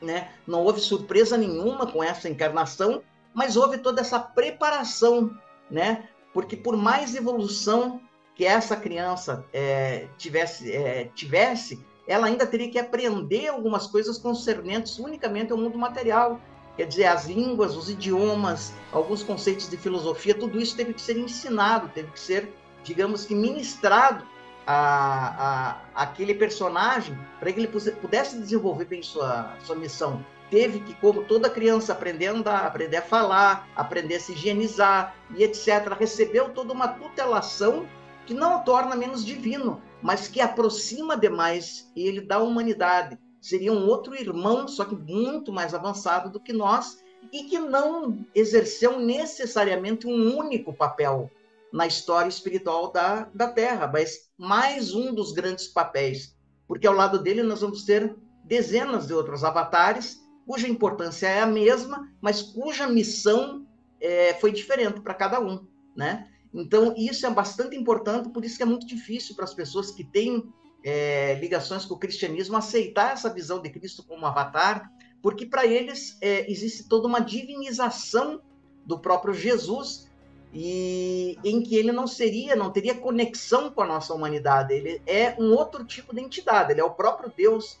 né? 0.00 0.30
Não 0.46 0.62
houve 0.62 0.80
surpresa 0.80 1.36
nenhuma 1.36 1.86
com 1.86 2.02
essa 2.02 2.28
encarnação, 2.28 3.02
mas 3.34 3.56
houve 3.56 3.78
toda 3.78 4.00
essa 4.00 4.18
preparação, 4.18 5.36
né? 5.70 6.08
Porque 6.32 6.56
por 6.56 6.76
mais 6.76 7.14
evolução 7.14 8.00
que 8.34 8.44
essa 8.44 8.76
criança 8.76 9.44
é, 9.52 10.08
tivesse, 10.16 10.72
é, 10.72 11.10
tivesse 11.14 11.84
ela 12.06 12.26
ainda 12.26 12.46
teria 12.46 12.70
que 12.70 12.78
aprender 12.78 13.48
algumas 13.48 13.86
coisas 13.86 14.18
concernentes 14.18 14.98
unicamente 14.98 15.52
ao 15.52 15.58
mundo 15.58 15.78
material. 15.78 16.40
Quer 16.76 16.86
dizer, 16.86 17.04
as 17.06 17.26
línguas, 17.26 17.76
os 17.76 17.88
idiomas, 17.88 18.72
alguns 18.92 19.22
conceitos 19.22 19.68
de 19.70 19.76
filosofia, 19.76 20.34
tudo 20.34 20.60
isso 20.60 20.76
teve 20.76 20.92
que 20.92 21.00
ser 21.00 21.16
ensinado, 21.16 21.88
teve 21.94 22.10
que 22.10 22.20
ser, 22.20 22.52
digamos 22.82 23.24
que, 23.24 23.34
ministrado 23.34 24.26
a, 24.66 25.76
a, 25.94 26.02
aquele 26.02 26.34
personagem 26.34 27.16
para 27.38 27.52
que 27.52 27.60
ele 27.60 27.68
pudesse 27.68 28.38
desenvolver 28.38 28.86
bem 28.86 29.02
sua, 29.02 29.54
sua 29.62 29.76
missão. 29.76 30.24
Teve 30.54 30.78
que, 30.78 30.94
como 30.94 31.24
toda 31.24 31.50
criança, 31.50 31.92
aprender 31.92 32.28
a 32.28 32.32
andar, 32.32 32.64
aprender 32.64 32.98
a 32.98 33.02
falar, 33.02 33.68
aprender 33.74 34.14
a 34.14 34.20
se 34.20 34.34
higienizar 34.34 35.12
e 35.36 35.42
etc. 35.42 35.92
Recebeu 35.98 36.50
toda 36.50 36.72
uma 36.72 36.86
tutelação 36.86 37.88
que 38.24 38.32
não 38.32 38.58
o 38.58 38.62
torna 38.62 38.94
menos 38.94 39.24
divino, 39.24 39.82
mas 40.00 40.28
que 40.28 40.40
aproxima 40.40 41.16
demais 41.16 41.90
ele 41.96 42.20
da 42.20 42.38
humanidade. 42.38 43.18
Seria 43.40 43.72
um 43.72 43.88
outro 43.88 44.14
irmão, 44.14 44.68
só 44.68 44.84
que 44.84 44.94
muito 44.94 45.52
mais 45.52 45.74
avançado 45.74 46.30
do 46.30 46.38
que 46.38 46.52
nós, 46.52 47.02
e 47.32 47.42
que 47.46 47.58
não 47.58 48.24
exerceu 48.32 49.00
necessariamente 49.00 50.06
um 50.06 50.38
único 50.38 50.72
papel 50.72 51.32
na 51.72 51.84
história 51.84 52.28
espiritual 52.28 52.92
da, 52.92 53.28
da 53.34 53.48
Terra, 53.48 53.90
mas 53.92 54.30
mais 54.38 54.94
um 54.94 55.12
dos 55.12 55.32
grandes 55.32 55.66
papéis, 55.66 56.32
porque 56.68 56.86
ao 56.86 56.94
lado 56.94 57.18
dele 57.18 57.42
nós 57.42 57.60
vamos 57.60 57.82
ter 57.82 58.14
dezenas 58.44 59.08
de 59.08 59.14
outros 59.14 59.42
avatares, 59.42 60.22
cuja 60.46 60.68
importância 60.68 61.26
é 61.26 61.40
a 61.40 61.46
mesma, 61.46 62.10
mas 62.20 62.42
cuja 62.42 62.86
missão 62.86 63.66
é, 64.00 64.34
foi 64.34 64.52
diferente 64.52 65.00
para 65.00 65.14
cada 65.14 65.40
um, 65.40 65.66
né? 65.96 66.28
Então, 66.52 66.94
isso 66.96 67.26
é 67.26 67.30
bastante 67.30 67.76
importante, 67.76 68.28
por 68.28 68.44
isso 68.44 68.56
que 68.56 68.62
é 68.62 68.66
muito 68.66 68.86
difícil 68.86 69.34
para 69.34 69.44
as 69.44 69.54
pessoas 69.54 69.90
que 69.90 70.04
têm 70.04 70.52
é, 70.84 71.34
ligações 71.40 71.84
com 71.84 71.94
o 71.94 71.98
cristianismo 71.98 72.56
aceitar 72.56 73.12
essa 73.12 73.32
visão 73.32 73.60
de 73.60 73.70
Cristo 73.70 74.04
como 74.04 74.26
avatar, 74.26 74.92
porque 75.20 75.46
para 75.46 75.66
eles 75.66 76.16
é, 76.20 76.48
existe 76.50 76.86
toda 76.86 77.08
uma 77.08 77.20
divinização 77.20 78.40
do 78.84 78.98
próprio 78.98 79.32
Jesus 79.32 80.08
e 80.52 81.36
em 81.42 81.62
que 81.62 81.74
ele 81.74 81.90
não 81.90 82.06
seria, 82.06 82.54
não 82.54 82.70
teria 82.70 82.94
conexão 82.94 83.70
com 83.70 83.82
a 83.82 83.86
nossa 83.86 84.14
humanidade. 84.14 84.72
Ele 84.72 85.02
é 85.06 85.34
um 85.38 85.52
outro 85.52 85.84
tipo 85.84 86.14
de 86.14 86.20
entidade. 86.20 86.70
Ele 86.70 86.80
é 86.80 86.84
o 86.84 86.90
próprio 86.90 87.32
Deus 87.34 87.80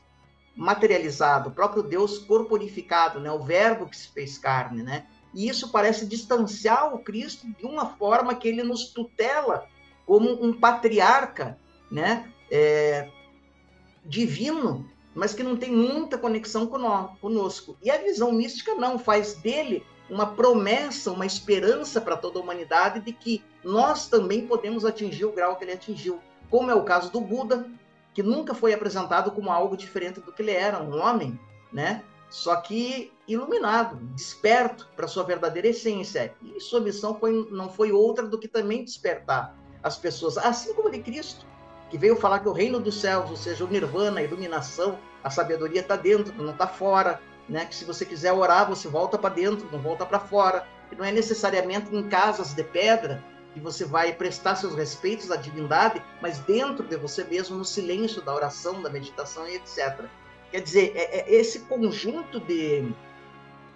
materializado, 0.54 1.48
o 1.48 1.52
próprio 1.52 1.82
Deus 1.82 2.18
corporificado, 2.18 3.18
né? 3.18 3.30
O 3.30 3.40
Verbo 3.40 3.86
que 3.86 3.96
se 3.96 4.08
fez 4.08 4.38
carne, 4.38 4.82
né? 4.82 5.06
E 5.34 5.48
isso 5.48 5.70
parece 5.70 6.06
distanciar 6.06 6.94
o 6.94 6.98
Cristo 6.98 7.46
de 7.58 7.66
uma 7.66 7.86
forma 7.86 8.34
que 8.34 8.46
ele 8.46 8.62
nos 8.62 8.86
tutela 8.86 9.66
como 10.06 10.30
um 10.44 10.52
patriarca, 10.52 11.58
né? 11.90 12.30
É, 12.50 13.08
divino, 14.04 14.88
mas 15.14 15.34
que 15.34 15.42
não 15.42 15.56
tem 15.56 15.72
muita 15.72 16.18
conexão 16.18 16.66
conosco. 17.20 17.76
E 17.82 17.90
a 17.90 17.98
visão 17.98 18.30
mística 18.32 18.74
não 18.74 18.98
faz 18.98 19.34
dele 19.34 19.84
uma 20.08 20.26
promessa, 20.26 21.10
uma 21.10 21.26
esperança 21.26 22.00
para 22.00 22.16
toda 22.16 22.38
a 22.38 22.42
humanidade 22.42 23.00
de 23.00 23.12
que 23.12 23.42
nós 23.62 24.08
também 24.08 24.46
podemos 24.46 24.84
atingir 24.84 25.24
o 25.24 25.32
grau 25.32 25.56
que 25.56 25.64
ele 25.64 25.72
atingiu, 25.72 26.20
como 26.50 26.70
é 26.70 26.74
o 26.74 26.84
caso 26.84 27.10
do 27.10 27.20
Buda, 27.20 27.66
que 28.14 28.22
nunca 28.22 28.54
foi 28.54 28.72
apresentado 28.72 29.32
como 29.32 29.50
algo 29.50 29.76
diferente 29.76 30.20
do 30.20 30.32
que 30.32 30.40
ele 30.40 30.52
era, 30.52 30.80
um 30.80 30.98
homem, 30.98 31.38
né? 31.72 32.02
só 32.34 32.56
que 32.56 33.12
iluminado, 33.28 33.96
desperto 34.14 34.88
para 34.96 35.06
sua 35.06 35.22
verdadeira 35.22 35.68
essência. 35.68 36.34
E 36.42 36.58
sua 36.58 36.80
missão 36.80 37.14
foi, 37.14 37.46
não 37.48 37.68
foi 37.68 37.92
outra 37.92 38.26
do 38.26 38.38
que 38.38 38.48
também 38.48 38.84
despertar 38.84 39.56
as 39.82 39.96
pessoas, 39.96 40.36
assim 40.36 40.74
como 40.74 40.90
de 40.90 40.98
Cristo, 40.98 41.46
que 41.90 41.96
veio 41.96 42.16
falar 42.16 42.40
que 42.40 42.48
o 42.48 42.52
reino 42.52 42.80
dos 42.80 43.00
céus, 43.00 43.30
ou 43.30 43.36
seja, 43.36 43.64
o 43.64 43.68
nirvana, 43.68 44.18
a 44.18 44.22
iluminação, 44.24 44.98
a 45.22 45.30
sabedoria 45.30 45.80
está 45.80 45.94
dentro, 45.94 46.34
não 46.42 46.52
está 46.52 46.66
fora, 46.66 47.20
né? 47.48 47.66
Que 47.66 47.74
se 47.74 47.84
você 47.84 48.04
quiser 48.04 48.32
orar, 48.32 48.68
você 48.68 48.88
volta 48.88 49.16
para 49.16 49.32
dentro, 49.32 49.68
não 49.70 49.78
volta 49.78 50.04
para 50.04 50.18
fora. 50.18 50.66
Que 50.88 50.96
não 50.96 51.04
é 51.04 51.12
necessariamente 51.12 51.94
em 51.94 52.08
casas 52.08 52.52
de 52.52 52.64
pedra 52.64 53.22
que 53.54 53.60
você 53.60 53.84
vai 53.84 54.12
prestar 54.12 54.56
seus 54.56 54.74
respeitos 54.74 55.30
à 55.30 55.36
divindade, 55.36 56.02
mas 56.20 56.40
dentro 56.40 56.84
de 56.86 56.96
você 56.96 57.22
mesmo, 57.22 57.56
no 57.56 57.64
silêncio 57.64 58.20
da 58.20 58.34
oração, 58.34 58.82
da 58.82 58.90
meditação 58.90 59.48
e 59.48 59.54
etc. 59.54 60.04
Quer 60.50 60.60
dizer, 60.60 60.92
é, 60.96 61.20
é, 61.20 61.34
esse 61.34 61.60
conjunto 61.60 62.40
de 62.40 62.92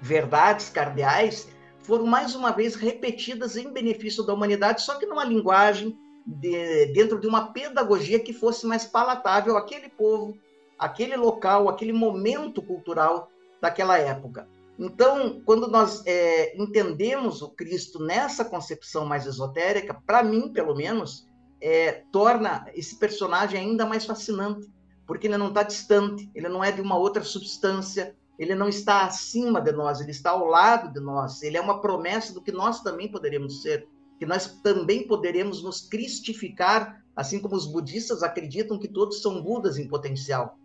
verdades 0.00 0.68
cardeais 0.68 1.48
foram 1.84 2.06
mais 2.06 2.34
uma 2.34 2.50
vez 2.50 2.74
repetidas 2.74 3.56
em 3.56 3.72
benefício 3.72 4.24
da 4.24 4.34
humanidade, 4.34 4.82
só 4.82 4.96
que 4.96 5.06
numa 5.06 5.24
linguagem 5.24 5.96
de, 6.26 6.86
dentro 6.86 7.18
de 7.18 7.26
uma 7.26 7.52
pedagogia 7.52 8.18
que 8.18 8.32
fosse 8.32 8.66
mais 8.66 8.84
palatável 8.84 9.56
àquele 9.56 9.88
povo, 9.88 10.36
aquele 10.78 11.16
local, 11.16 11.68
aquele 11.68 11.92
momento 11.92 12.60
cultural 12.60 13.30
daquela 13.60 13.96
época. 13.96 14.48
Então, 14.78 15.40
quando 15.44 15.68
nós 15.68 16.02
é, 16.06 16.56
entendemos 16.56 17.42
o 17.42 17.50
Cristo 17.50 17.98
nessa 17.98 18.44
concepção 18.44 19.04
mais 19.04 19.26
esotérica, 19.26 19.92
para 20.06 20.22
mim, 20.22 20.52
pelo 20.52 20.74
menos, 20.74 21.26
é, 21.60 22.04
torna 22.12 22.64
esse 22.74 22.96
personagem 22.96 23.58
ainda 23.58 23.84
mais 23.84 24.04
fascinante, 24.04 24.68
porque 25.04 25.26
ele 25.26 25.36
não 25.36 25.48
está 25.48 25.64
distante, 25.64 26.30
ele 26.34 26.48
não 26.48 26.62
é 26.62 26.70
de 26.70 26.80
uma 26.80 26.96
outra 26.96 27.24
substância, 27.24 28.14
ele 28.38 28.54
não 28.54 28.68
está 28.68 29.04
acima 29.04 29.60
de 29.60 29.72
nós, 29.72 30.00
ele 30.00 30.12
está 30.12 30.30
ao 30.30 30.44
lado 30.44 30.92
de 30.92 31.00
nós. 31.00 31.42
Ele 31.42 31.56
é 31.56 31.60
uma 31.60 31.80
promessa 31.80 32.32
do 32.32 32.40
que 32.40 32.52
nós 32.52 32.80
também 32.82 33.10
poderemos 33.10 33.62
ser, 33.62 33.88
que 34.16 34.24
nós 34.24 34.60
também 34.62 35.08
poderemos 35.08 35.62
nos 35.62 35.80
cristificar, 35.80 37.02
assim 37.16 37.40
como 37.40 37.56
os 37.56 37.66
budistas 37.66 38.22
acreditam 38.22 38.78
que 38.78 38.86
todos 38.86 39.20
são 39.20 39.42
Budas 39.42 39.76
em 39.76 39.88
potencial. 39.88 40.56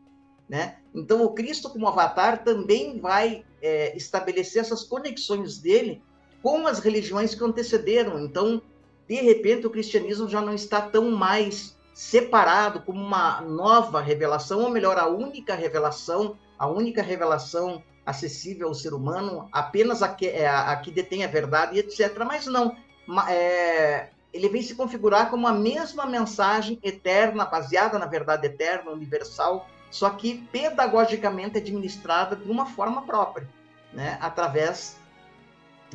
Né? 0.53 0.75
Então, 0.93 1.23
o 1.23 1.31
Cristo 1.31 1.67
como 1.67 1.87
avatar 1.87 2.43
também 2.43 2.99
vai 2.99 3.43
é, 3.59 3.97
estabelecer 3.97 4.61
essas 4.61 4.83
conexões 4.83 5.57
dele 5.57 5.99
com 6.43 6.67
as 6.67 6.77
religiões 6.77 7.33
que 7.33 7.43
antecederam. 7.43 8.19
Então, 8.19 8.61
de 9.07 9.15
repente, 9.15 9.65
o 9.65 9.71
cristianismo 9.71 10.29
já 10.29 10.41
não 10.41 10.53
está 10.53 10.79
tão 10.79 11.09
mais 11.09 11.75
separado 11.91 12.81
como 12.81 13.01
uma 13.01 13.41
nova 13.41 13.99
revelação, 13.99 14.61
ou 14.61 14.69
melhor, 14.69 14.99
a 14.99 15.07
única 15.07 15.55
revelação, 15.55 16.37
a 16.59 16.67
única 16.67 17.01
revelação 17.01 17.81
acessível 18.05 18.67
ao 18.67 18.75
ser 18.75 18.93
humano, 18.93 19.49
apenas 19.51 20.03
a 20.03 20.07
que, 20.07 20.27
é, 20.27 20.47
a, 20.47 20.73
a 20.73 20.75
que 20.75 20.91
detém 20.91 21.23
a 21.23 21.27
verdade, 21.27 21.79
etc. 21.79 22.15
Mas 22.27 22.45
não, 22.45 22.77
é, 23.27 24.09
ele 24.31 24.49
vem 24.49 24.61
se 24.61 24.75
configurar 24.75 25.31
como 25.31 25.47
a 25.47 25.51
mesma 25.51 26.05
mensagem 26.05 26.77
eterna, 26.83 27.43
baseada 27.43 27.97
na 27.97 28.05
verdade 28.05 28.45
eterna, 28.45 28.91
universal, 28.91 29.67
só 29.93 30.09
que 30.09 30.39
pedagogicamente 30.51 31.59
administrada 31.59 32.35
de 32.35 32.49
uma 32.49 32.65
forma 32.65 33.03
própria, 33.03 33.47
né? 33.93 34.17
através 34.19 34.97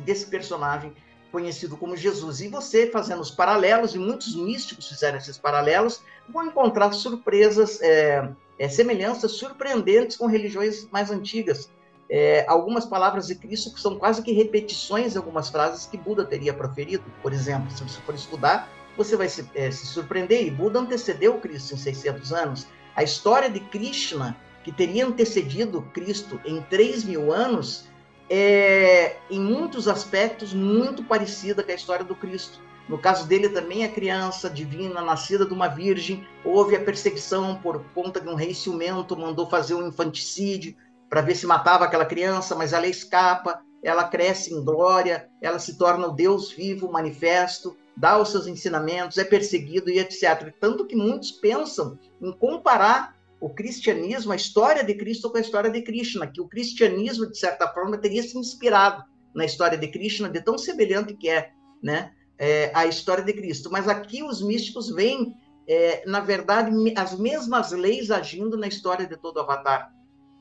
desse 0.01 0.25
personagem 0.27 0.95
conhecido 1.33 1.75
como 1.75 1.97
Jesus. 1.97 2.39
E 2.39 2.47
você, 2.47 2.89
fazendo 2.89 3.19
os 3.19 3.29
paralelos, 3.29 3.93
e 3.93 3.99
muitos 3.99 4.33
místicos 4.37 4.87
fizeram 4.87 5.17
esses 5.17 5.37
paralelos, 5.37 6.01
vão 6.29 6.45
encontrar 6.45 6.93
surpresas, 6.93 7.81
é, 7.81 8.31
é, 8.57 8.69
semelhanças 8.69 9.33
surpreendentes 9.33 10.15
com 10.15 10.27
religiões 10.27 10.87
mais 10.89 11.11
antigas. 11.11 11.69
É, 12.09 12.45
algumas 12.47 12.85
palavras 12.85 13.27
de 13.27 13.35
Cristo 13.35 13.73
que 13.73 13.81
são 13.81 13.99
quase 13.99 14.23
que 14.23 14.31
repetições 14.31 15.11
de 15.11 15.17
algumas 15.17 15.49
frases 15.49 15.85
que 15.85 15.97
Buda 15.97 16.23
teria 16.23 16.53
proferido. 16.53 17.03
Por 17.21 17.33
exemplo, 17.33 17.69
se 17.69 17.83
você 17.83 17.99
for 17.99 18.15
estudar, 18.15 18.69
você 18.95 19.17
vai 19.17 19.27
se, 19.27 19.45
é, 19.53 19.69
se 19.69 19.85
surpreender. 19.87 20.47
E 20.47 20.49
Buda 20.49 20.79
antecedeu 20.79 21.37
Cristo 21.41 21.73
em 21.73 21.77
600 21.77 22.31
anos. 22.31 22.65
A 22.99 23.03
história 23.03 23.49
de 23.49 23.61
Krishna, 23.61 24.35
que 24.61 24.73
teria 24.73 25.07
antecedido 25.07 25.83
Cristo 25.93 26.37
em 26.43 26.61
3 26.63 27.05
mil 27.05 27.31
anos, 27.31 27.87
é, 28.29 29.15
em 29.31 29.39
muitos 29.39 29.87
aspectos, 29.87 30.53
muito 30.53 31.01
parecida 31.05 31.63
com 31.63 31.71
a 31.71 31.75
história 31.75 32.03
do 32.03 32.13
Cristo. 32.13 32.59
No 32.89 32.97
caso 32.97 33.25
dele 33.25 33.47
também 33.47 33.85
a 33.85 33.89
criança 33.89 34.49
divina, 34.49 35.01
nascida 35.01 35.45
de 35.45 35.53
uma 35.53 35.69
virgem, 35.69 36.27
houve 36.43 36.75
a 36.75 36.81
perseguição 36.81 37.55
por 37.63 37.81
conta 37.95 38.19
de 38.19 38.27
um 38.27 38.35
rei 38.35 38.53
ciumento, 38.53 39.15
mandou 39.15 39.49
fazer 39.49 39.75
um 39.75 39.87
infanticídio 39.87 40.75
para 41.09 41.21
ver 41.21 41.35
se 41.35 41.47
matava 41.47 41.85
aquela 41.85 42.05
criança, 42.05 42.53
mas 42.53 42.73
ela 42.73 42.85
escapa, 42.85 43.61
ela 43.81 44.03
cresce 44.03 44.53
em 44.53 44.61
glória, 44.61 45.29
ela 45.41 45.57
se 45.57 45.77
torna 45.77 46.07
o 46.07 46.11
Deus 46.11 46.51
vivo, 46.51 46.91
manifesto, 46.91 47.77
dá 47.99 48.17
os 48.17 48.29
seus 48.29 48.47
ensinamentos, 48.47 49.17
é 49.17 49.25
perseguido 49.25 49.89
e 49.89 49.99
etc. 49.99 50.53
Tanto 50.57 50.87
que 50.87 50.95
muitos 50.95 51.33
pensam 51.33 51.99
em 52.21 52.31
comparar 52.31 53.19
o 53.41 53.49
cristianismo, 53.49 54.31
a 54.31 54.37
história 54.37 54.83
de 54.83 54.93
Cristo 54.95 55.29
com 55.29 55.37
a 55.37 55.41
história 55.41 55.69
de 55.69 55.81
Krishna, 55.81 56.25
que 56.25 56.39
o 56.39 56.47
cristianismo, 56.47 57.29
de 57.29 57.37
certa 57.37 57.67
forma, 57.67 57.97
teria 57.97 58.23
se 58.23 58.37
inspirado 58.37 59.03
na 59.35 59.43
história 59.43 59.77
de 59.77 59.87
Krishna, 59.87 60.29
de 60.29 60.41
tão 60.41 60.57
semelhante 60.57 61.13
que 61.13 61.29
é, 61.29 61.51
né, 61.83 62.13
é, 62.37 62.71
a 62.73 62.85
história 62.85 63.23
de 63.23 63.33
Cristo. 63.33 63.69
Mas 63.69 63.87
aqui 63.87 64.23
os 64.23 64.41
místicos 64.41 64.89
veem, 64.89 65.35
é, 65.67 66.03
na 66.05 66.21
verdade, 66.21 66.71
as 66.95 67.17
mesmas 67.19 67.71
leis 67.71 68.11
agindo 68.11 68.57
na 68.57 68.67
história 68.67 69.05
de 69.05 69.17
todo 69.17 69.41
Avatar. 69.41 69.93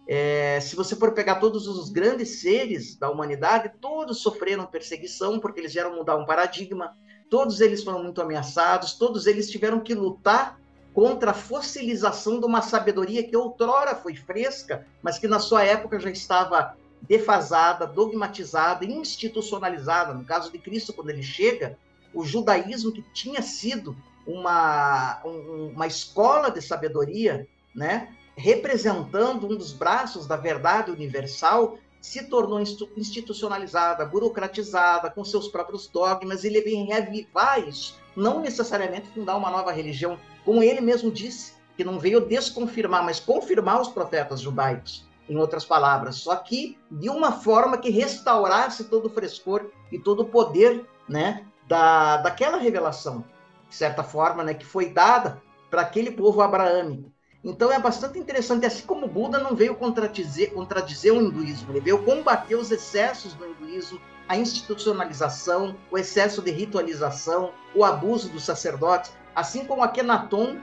É, 0.09 0.59
se 0.61 0.75
você 0.75 0.97
for 0.97 1.12
pegar 1.12 1.37
todos 1.37 1.67
os 1.67 1.91
grandes 1.91 2.41
seres 2.41 2.97
da 2.97 3.11
humanidade, 3.11 3.73
todos 3.81 4.23
sofreram 4.23 4.65
perseguição 4.65 5.38
porque 5.38 5.61
eles 5.61 5.73
vieram 5.73 5.95
mudar 5.95 6.17
um 6.17 6.25
paradigma, 6.25 6.97
todos 7.30 7.61
eles 7.61 7.85
foram 7.85 8.02
muito 8.02 8.20
ameaçados, 8.20 8.94
todos 8.94 9.26
eles 9.26 9.50
tiveram 9.50 9.80
que 9.80 9.94
lutar 9.94 10.58
contra 10.94 11.30
a 11.30 11.35
fossilização 11.35 12.40
de 12.40 12.47
uma 12.47 12.62
sabedoria 12.62 13.23
que 13.23 13.37
outrora 13.37 13.94
foi 13.94 14.16
fresca, 14.16 14.87
mas 15.02 15.18
que 15.18 15.28
na 15.28 15.38
sua 15.38 15.64
época 15.64 16.00
já 16.00 16.11
estava 16.11 16.76
defasada, 17.02 17.87
dogmatizada, 17.87 18.85
institucionalizada. 18.85 20.12
No 20.12 20.25
caso 20.25 20.50
de 20.50 20.58
Cristo, 20.58 20.92
quando 20.92 21.11
ele 21.11 21.23
chega, 21.23 21.78
o 22.12 22.25
judaísmo 22.25 22.92
que 22.92 23.02
tinha 23.12 23.42
sido 23.42 23.97
uma, 24.26 25.20
uma 25.25 25.87
escola 25.87 26.50
de 26.50 26.61
sabedoria, 26.61 27.47
né, 27.75 28.12
representando 28.37 29.47
um 29.47 29.56
dos 29.56 29.73
braços 29.73 30.26
da 30.26 30.37
verdade 30.37 30.90
universal, 30.90 31.78
se 32.00 32.25
tornou 32.25 32.61
institucionalizada, 32.61 34.05
burocratizada, 34.05 35.11
com 35.11 35.25
seus 35.25 35.49
próprios 35.49 35.88
dogmas, 35.88 36.45
e 36.45 36.49
ele 36.49 36.61
vem 36.61 36.87
reavivar 36.87 37.67
isso, 37.67 37.99
não 38.17 38.40
necessariamente 38.40 39.09
fundar 39.09 39.37
uma 39.37 39.50
nova 39.50 39.73
religião, 39.73 40.19
como 40.45 40.62
ele 40.62 40.81
mesmo 40.81 41.11
disse, 41.11 41.55
que 41.76 41.85
não 41.85 41.99
veio 41.99 42.21
desconfirmar, 42.21 43.05
mas 43.05 43.21
confirmar 43.21 43.81
os 43.81 43.88
profetas 43.88 44.40
judaicos, 44.40 45.07
em 45.28 45.37
outras 45.37 45.64
palavras, 45.64 46.17
só 46.17 46.35
que 46.37 46.78
de 46.90 47.11
uma 47.11 47.33
forma 47.33 47.76
que 47.76 47.90
restaurasse 47.90 48.85
todo 48.85 49.07
o 49.07 49.11
frescor 49.11 49.71
e 49.93 49.99
todo 49.99 50.21
o 50.21 50.28
poder 50.28 50.87
né, 51.09 51.45
da, 51.67 52.17
daquela 52.17 52.57
revelação, 52.57 53.25
de 53.69 53.75
certa 53.75 54.02
forma, 54.02 54.43
né, 54.43 54.55
que 54.55 54.64
foi 54.64 54.90
dada 54.90 55.43
para 55.71 55.83
aquele 55.83 56.11
povo 56.11 56.40
abraâmico. 56.40 57.12
Então 57.49 57.73
é 57.73 57.78
bastante 57.78 58.19
interessante, 58.19 58.67
assim 58.67 58.85
como 58.85 59.09
Buda 59.09 59.38
não 59.38 59.57
veio 59.57 59.75
contradizer, 59.75 60.52
contradizer 60.52 61.14
o 61.14 61.17
hinduísmo, 61.17 61.73
ele 61.73 61.81
veio 61.81 62.05
combater 62.05 62.57
os 62.57 62.71
excessos 62.71 63.33
do 63.33 63.47
hinduísmo, 63.47 63.99
a 64.28 64.37
institucionalização, 64.37 65.75
o 65.90 65.97
excesso 65.97 66.43
de 66.43 66.50
ritualização, 66.50 67.52
o 67.75 67.87
abuso 67.87 68.28
dos 68.28 68.45
sacerdotes, 68.45 69.14
assim 69.35 69.64
como 69.64 69.83
Akhenaton, 69.83 70.59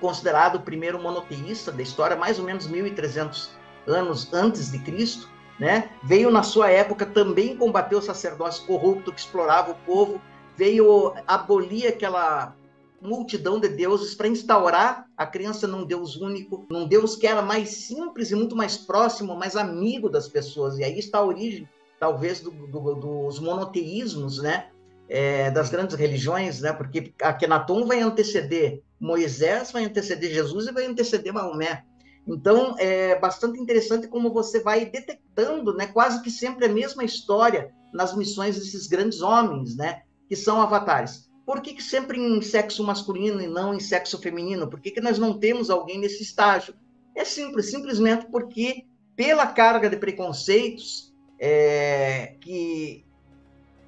considerado 0.00 0.56
o 0.56 0.62
primeiro 0.62 0.98
monoteísta 0.98 1.70
da 1.70 1.82
história, 1.82 2.16
mais 2.16 2.38
ou 2.38 2.46
menos 2.46 2.66
1300 2.66 3.50
anos 3.86 4.32
antes 4.32 4.72
de 4.72 4.78
Cristo, 4.78 5.28
né? 5.60 5.90
Veio 6.02 6.30
na 6.30 6.42
sua 6.42 6.70
época 6.70 7.04
também 7.04 7.54
combater 7.54 7.96
o 7.96 8.00
sacerdócio 8.00 8.66
corrupto 8.66 9.12
que 9.12 9.20
explorava 9.20 9.72
o 9.72 9.76
povo, 9.84 10.18
veio 10.56 11.12
abolir 11.26 11.86
aquela 11.86 12.54
multidão 13.02 13.58
de 13.58 13.68
deuses 13.68 14.14
para 14.14 14.28
instaurar 14.28 15.06
a 15.16 15.26
crença 15.26 15.66
num 15.66 15.84
Deus 15.84 16.16
único, 16.16 16.66
num 16.70 16.86
Deus 16.86 17.16
que 17.16 17.26
era 17.26 17.42
mais 17.42 17.68
simples 17.70 18.30
e 18.30 18.36
muito 18.36 18.54
mais 18.54 18.76
próximo, 18.76 19.34
mais 19.34 19.56
amigo 19.56 20.08
das 20.08 20.28
pessoas. 20.28 20.78
E 20.78 20.84
aí 20.84 20.98
está 20.98 21.18
a 21.18 21.24
origem, 21.24 21.68
talvez, 21.98 22.40
do, 22.40 22.50
do, 22.50 22.94
dos 22.94 23.38
monoteísmos, 23.38 24.38
né? 24.38 24.68
É, 25.08 25.50
das 25.50 25.68
grandes 25.68 25.96
religiões, 25.96 26.60
né? 26.60 26.72
Porque 26.72 27.12
Akenaton 27.20 27.84
vai 27.84 28.00
anteceder 28.00 28.82
Moisés, 28.98 29.72
vai 29.72 29.84
anteceder 29.84 30.32
Jesus 30.32 30.68
e 30.68 30.72
vai 30.72 30.86
anteceder 30.86 31.32
Maomé. 31.34 31.84
Então, 32.26 32.76
é 32.78 33.18
bastante 33.18 33.58
interessante 33.58 34.06
como 34.06 34.32
você 34.32 34.60
vai 34.60 34.86
detectando, 34.86 35.74
né, 35.74 35.88
quase 35.88 36.22
que 36.22 36.30
sempre 36.30 36.66
a 36.66 36.68
mesma 36.68 37.02
história 37.02 37.72
nas 37.92 38.16
missões 38.16 38.56
desses 38.56 38.86
grandes 38.86 39.20
homens, 39.20 39.76
né, 39.76 40.02
que 40.28 40.36
são 40.36 40.62
avatares. 40.62 41.28
Por 41.44 41.60
que, 41.60 41.74
que 41.74 41.82
sempre 41.82 42.18
em 42.18 42.40
sexo 42.40 42.84
masculino 42.84 43.40
e 43.40 43.46
não 43.46 43.74
em 43.74 43.80
sexo 43.80 44.18
feminino? 44.18 44.68
Por 44.68 44.80
que, 44.80 44.90
que 44.90 45.00
nós 45.00 45.18
não 45.18 45.38
temos 45.38 45.70
alguém 45.70 45.98
nesse 45.98 46.22
estágio? 46.22 46.74
É 47.14 47.24
simples, 47.24 47.70
simplesmente 47.70 48.26
porque, 48.26 48.84
pela 49.16 49.46
carga 49.46 49.90
de 49.90 49.96
preconceitos 49.96 51.12
é, 51.38 52.36
que 52.40 53.04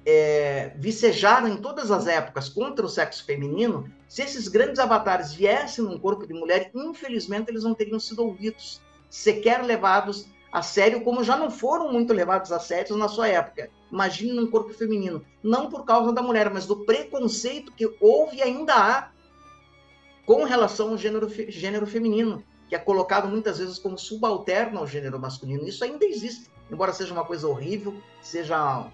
é, 0.05 0.73
vicejaram 0.77 1.47
em 1.47 1.57
todas 1.57 1.89
as 1.89 2.05
épocas 2.05 2.49
contra 2.49 2.85
o 2.85 2.89
sexo 2.89 3.25
feminino, 3.25 3.91
se 4.07 4.21
esses 4.21 4.47
grandes 4.47 4.79
avatares 4.79 5.33
viessem 5.33 5.83
num 5.83 5.97
corpo 5.97 6.27
de 6.27 6.33
mulher, 6.33 6.69
infelizmente 6.75 7.49
eles 7.49 7.63
não 7.63 7.73
teriam 7.73 7.99
sido 7.99 8.23
ouvidos, 8.23 8.81
sequer 9.09 9.63
levados 9.63 10.27
a 10.55 10.61
sério, 10.61 11.01
como 11.01 11.21
já 11.21 11.35
não 11.35 11.51
foram 11.51 11.91
muito 11.91 12.13
levados 12.13 12.49
a 12.49 12.59
sério 12.61 12.95
na 12.95 13.09
sua 13.09 13.27
época. 13.27 13.69
Imagine 13.91 14.31
num 14.31 14.49
corpo 14.49 14.73
feminino, 14.73 15.21
não 15.43 15.69
por 15.69 15.83
causa 15.83 16.13
da 16.13 16.21
mulher, 16.21 16.49
mas 16.49 16.65
do 16.65 16.85
preconceito 16.85 17.73
que 17.73 17.93
houve 17.99 18.37
e 18.37 18.41
ainda 18.41 18.73
há 18.73 19.11
com 20.25 20.45
relação 20.45 20.91
ao 20.91 20.97
gênero, 20.97 21.27
gênero 21.49 21.85
feminino, 21.85 22.41
que 22.69 22.75
é 22.75 22.79
colocado 22.79 23.27
muitas 23.27 23.59
vezes 23.59 23.77
como 23.77 23.97
subalterno 23.97 24.79
ao 24.79 24.87
gênero 24.87 25.19
masculino. 25.19 25.67
Isso 25.67 25.83
ainda 25.83 26.05
existe, 26.05 26.49
embora 26.71 26.93
seja 26.93 27.11
uma 27.11 27.25
coisa 27.25 27.49
horrível, 27.49 27.93
seja 28.21 28.87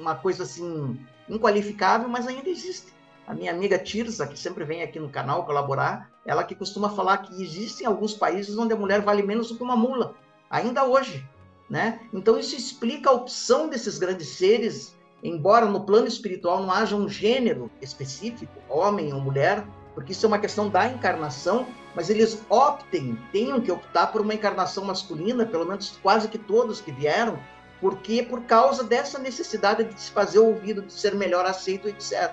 uma 0.00 0.16
coisa 0.16 0.42
assim 0.42 0.98
inqualificável, 1.28 2.08
mas 2.08 2.26
ainda 2.26 2.50
existe. 2.50 2.92
A 3.24 3.32
minha 3.32 3.52
amiga 3.52 3.78
Tirza, 3.78 4.26
que 4.26 4.36
sempre 4.36 4.64
vem 4.64 4.82
aqui 4.82 4.98
no 4.98 5.10
canal 5.10 5.46
colaborar, 5.46 6.10
ela 6.26 6.42
que 6.42 6.56
costuma 6.56 6.90
falar 6.90 7.18
que 7.18 7.40
existem 7.40 7.86
alguns 7.86 8.14
países 8.14 8.58
onde 8.58 8.72
a 8.72 8.76
mulher 8.76 9.00
vale 9.00 9.22
menos 9.22 9.46
do 9.46 9.56
que 9.56 9.62
uma 9.62 9.76
mula, 9.76 10.16
ainda 10.50 10.84
hoje. 10.84 11.26
Né? 11.68 12.00
Então 12.12 12.36
isso 12.36 12.56
explica 12.56 13.10
a 13.10 13.12
opção 13.12 13.68
desses 13.68 13.96
grandes 13.96 14.28
seres, 14.30 14.98
embora 15.22 15.66
no 15.66 15.84
plano 15.84 16.08
espiritual 16.08 16.60
não 16.60 16.72
haja 16.72 16.96
um 16.96 17.08
gênero 17.08 17.70
específico, 17.80 18.52
homem 18.68 19.14
ou 19.14 19.20
mulher, 19.20 19.64
porque 19.94 20.10
isso 20.10 20.26
é 20.26 20.28
uma 20.28 20.38
questão 20.38 20.68
da 20.68 20.88
encarnação, 20.88 21.68
mas 21.94 22.10
eles 22.10 22.42
optem, 22.48 23.16
tenham 23.30 23.60
que 23.60 23.70
optar 23.70 24.08
por 24.08 24.20
uma 24.20 24.34
encarnação 24.34 24.84
masculina, 24.84 25.46
pelo 25.46 25.64
menos 25.64 25.98
quase 26.02 26.26
que 26.26 26.38
todos 26.38 26.80
que 26.80 26.90
vieram, 26.90 27.38
porque 27.80 28.22
por 28.22 28.42
causa 28.42 28.82
dessa 28.82 29.18
necessidade 29.18 29.84
de 29.84 30.00
se 30.00 30.10
fazer 30.10 30.40
ouvido, 30.40 30.82
de 30.82 30.92
ser 30.92 31.14
melhor 31.14 31.46
aceito, 31.46 31.88
etc. 31.88 32.32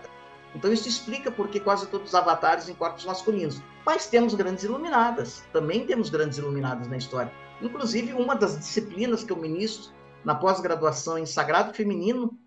Então 0.56 0.74
isso 0.74 0.88
explica 0.88 1.30
por 1.30 1.48
que 1.48 1.60
quase 1.60 1.88
todos 1.88 2.10
os 2.10 2.16
avatares 2.16 2.68
em 2.68 2.74
corpos 2.74 3.06
masculinos. 3.06 3.62
Mas 3.86 4.08
temos 4.08 4.34
grandes 4.34 4.64
iluminadas, 4.64 5.44
também 5.54 5.86
temos 5.86 6.10
grandes 6.10 6.40
iluminadas 6.40 6.88
na 6.88 6.98
história. 6.98 7.32
Inclusive, 7.62 8.14
uma 8.14 8.36
das 8.36 8.58
disciplinas 8.58 9.24
que 9.24 9.32
eu 9.32 9.38
ministro 9.38 9.94
na 10.24 10.36
pós-graduação 10.36 11.18
em 11.18 11.26
Sagrado 11.26 11.74
Feminino, 11.74 12.38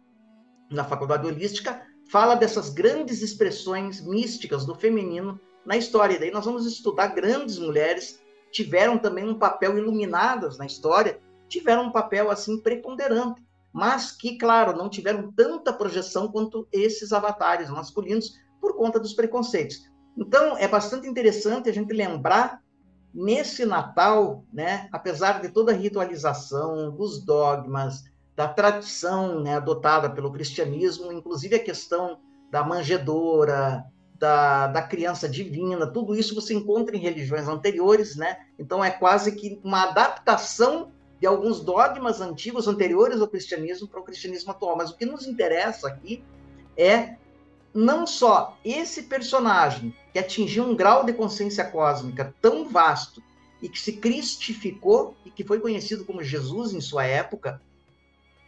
na 0.70 0.85
Faculdade 0.85 1.27
Holística, 1.27 1.83
fala 2.11 2.35
dessas 2.35 2.70
grandes 2.70 3.23
expressões 3.23 4.01
místicas 4.01 4.64
do 4.64 4.75
feminino 4.75 5.40
na 5.64 5.77
história. 5.77 6.14
E 6.14 6.18
daí 6.18 6.31
nós 6.31 6.44
vamos 6.44 6.66
estudar 6.66 7.09
grandes 7.09 7.59
mulheres 7.59 8.20
tiveram 8.51 8.99
também 8.99 9.29
um 9.29 9.38
papel 9.38 9.79
iluminadas 9.79 10.59
na 10.59 10.66
história 10.66 11.20
tiveram 11.51 11.87
um 11.87 11.92
papel 11.92 12.31
assim 12.31 12.59
preponderante, 12.61 13.42
mas 13.73 14.12
que, 14.12 14.38
claro, 14.38 14.77
não 14.77 14.88
tiveram 14.88 15.31
tanta 15.33 15.73
projeção 15.73 16.29
quanto 16.29 16.66
esses 16.73 17.12
avatares 17.12 17.68
masculinos 17.68 18.38
por 18.61 18.77
conta 18.77 19.01
dos 19.01 19.12
preconceitos. 19.12 19.90
Então, 20.16 20.57
é 20.57 20.68
bastante 20.68 21.09
interessante 21.09 21.68
a 21.68 21.73
gente 21.73 21.92
lembrar 21.92 22.62
nesse 23.12 23.64
Natal, 23.64 24.44
né, 24.53 24.88
apesar 24.92 25.40
de 25.40 25.49
toda 25.49 25.73
a 25.73 25.75
ritualização, 25.75 26.90
dos 26.90 27.25
dogmas, 27.25 28.05
da 28.37 28.49
tradição 28.49 29.40
né, 29.40 29.57
adotada 29.57 30.09
pelo 30.09 30.33
cristianismo, 30.33 31.12
inclusive 31.12 31.57
a 31.57 31.62
questão 31.62 32.18
da 32.51 32.64
manjedora, 32.64 33.85
da, 34.20 34.66
da 34.66 34.83
criança 34.83 35.29
divina, 35.29 35.87
tudo 35.87 36.14
isso 36.14 36.35
você 36.35 36.53
encontra 36.53 36.94
em 36.94 37.01
religiões 37.01 37.49
anteriores, 37.49 38.16
né? 38.16 38.37
Então 38.59 38.85
é 38.85 38.90
quase 38.90 39.33
que 39.33 39.59
uma 39.64 39.85
adaptação 39.85 40.92
de 41.18 41.27
alguns 41.27 41.61
dogmas 41.61 42.20
antigos 42.20 42.68
anteriores 42.68 43.20
ao 43.20 43.29
cristianismo 43.29 43.88
para 43.88 44.01
o 44.01 44.05
cristianismo 44.05 44.51
atual. 44.51 44.77
Mas 44.77 44.90
o 44.90 44.96
que 44.96 45.07
nos 45.07 45.27
interessa 45.27 45.88
aqui 45.88 46.23
é 46.77 47.16
não 47.72 48.06
só 48.06 48.59
esse 48.64 49.04
personagem 49.04 49.94
que 50.12 50.18
atingiu 50.18 50.64
um 50.64 50.74
grau 50.74 51.04
de 51.04 51.12
consciência 51.12 51.64
cósmica 51.64 52.35
tão 52.40 52.68
vasto 52.68 53.22
e 53.62 53.68
que 53.68 53.78
se 53.78 53.92
cristificou 53.92 55.14
e 55.24 55.30
que 55.30 55.44
foi 55.44 55.61
conhecido 55.61 56.04
como 56.04 56.22
Jesus 56.22 56.72
em 56.72 56.80
sua 56.80 57.04
época, 57.04 57.61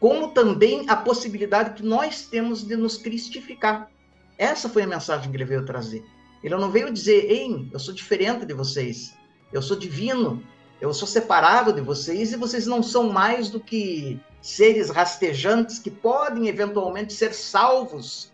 como 0.00 0.32
também 0.32 0.88
a 0.88 0.96
possibilidade 0.96 1.74
que 1.74 1.82
nós 1.82 2.22
temos 2.22 2.66
de 2.66 2.74
nos 2.76 2.96
cristificar. 2.96 3.88
Essa 4.36 4.68
foi 4.68 4.82
a 4.82 4.86
mensagem 4.86 5.30
que 5.30 5.36
ele 5.36 5.44
veio 5.44 5.64
trazer. 5.64 6.04
Ele 6.42 6.56
não 6.56 6.70
veio 6.70 6.92
dizer, 6.92 7.30
ei, 7.30 7.68
eu 7.70 7.78
sou 7.78 7.94
diferente 7.94 8.44
de 8.44 8.52
vocês, 8.52 9.14
eu 9.52 9.62
sou 9.62 9.76
divino, 9.76 10.42
eu 10.80 10.92
sou 10.92 11.06
separado 11.06 11.72
de 11.72 11.80
vocês 11.80 12.32
e 12.32 12.36
vocês 12.36 12.66
não 12.66 12.82
são 12.82 13.12
mais 13.12 13.48
do 13.48 13.60
que 13.60 14.18
seres 14.40 14.90
rastejantes 14.90 15.78
que 15.78 15.90
podem 15.90 16.48
eventualmente 16.48 17.12
ser 17.12 17.32
salvos 17.32 18.31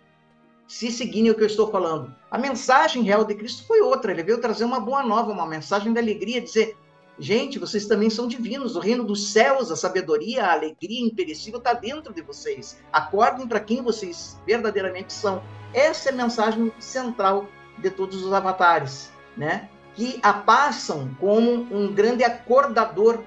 se 0.68 0.92
seguirem 0.92 1.30
o 1.30 1.34
que 1.34 1.42
eu 1.42 1.46
estou 1.46 1.70
falando. 1.70 2.14
A 2.30 2.36
mensagem 2.36 3.02
real 3.02 3.24
de 3.24 3.34
Cristo 3.34 3.66
foi 3.66 3.80
outra, 3.80 4.12
ele 4.12 4.22
veio 4.22 4.40
trazer 4.40 4.64
uma 4.64 4.78
boa 4.78 5.02
nova, 5.02 5.32
uma 5.32 5.46
mensagem 5.46 5.94
de 5.94 5.98
alegria, 5.98 6.42
dizer: 6.42 6.76
gente, 7.18 7.58
vocês 7.58 7.86
também 7.86 8.10
são 8.10 8.28
divinos, 8.28 8.76
o 8.76 8.80
reino 8.80 9.02
dos 9.02 9.32
céus, 9.32 9.70
a 9.72 9.76
sabedoria, 9.76 10.44
a 10.44 10.52
alegria 10.52 11.00
imperecível 11.00 11.58
está 11.58 11.72
dentro 11.72 12.12
de 12.12 12.20
vocês. 12.20 12.78
Acordem 12.92 13.48
para 13.48 13.60
quem 13.60 13.82
vocês 13.82 14.38
verdadeiramente 14.46 15.12
são. 15.12 15.42
Essa 15.72 16.10
é 16.10 16.12
a 16.12 16.16
mensagem 16.16 16.70
central 16.78 17.48
de 17.78 17.90
todos 17.90 18.22
os 18.22 18.32
avatares, 18.32 19.10
né? 19.36 19.70
Que 19.94 20.20
a 20.22 20.34
passam 20.34 21.16
como 21.18 21.66
um 21.74 21.92
grande 21.92 22.22
acordador 22.24 23.24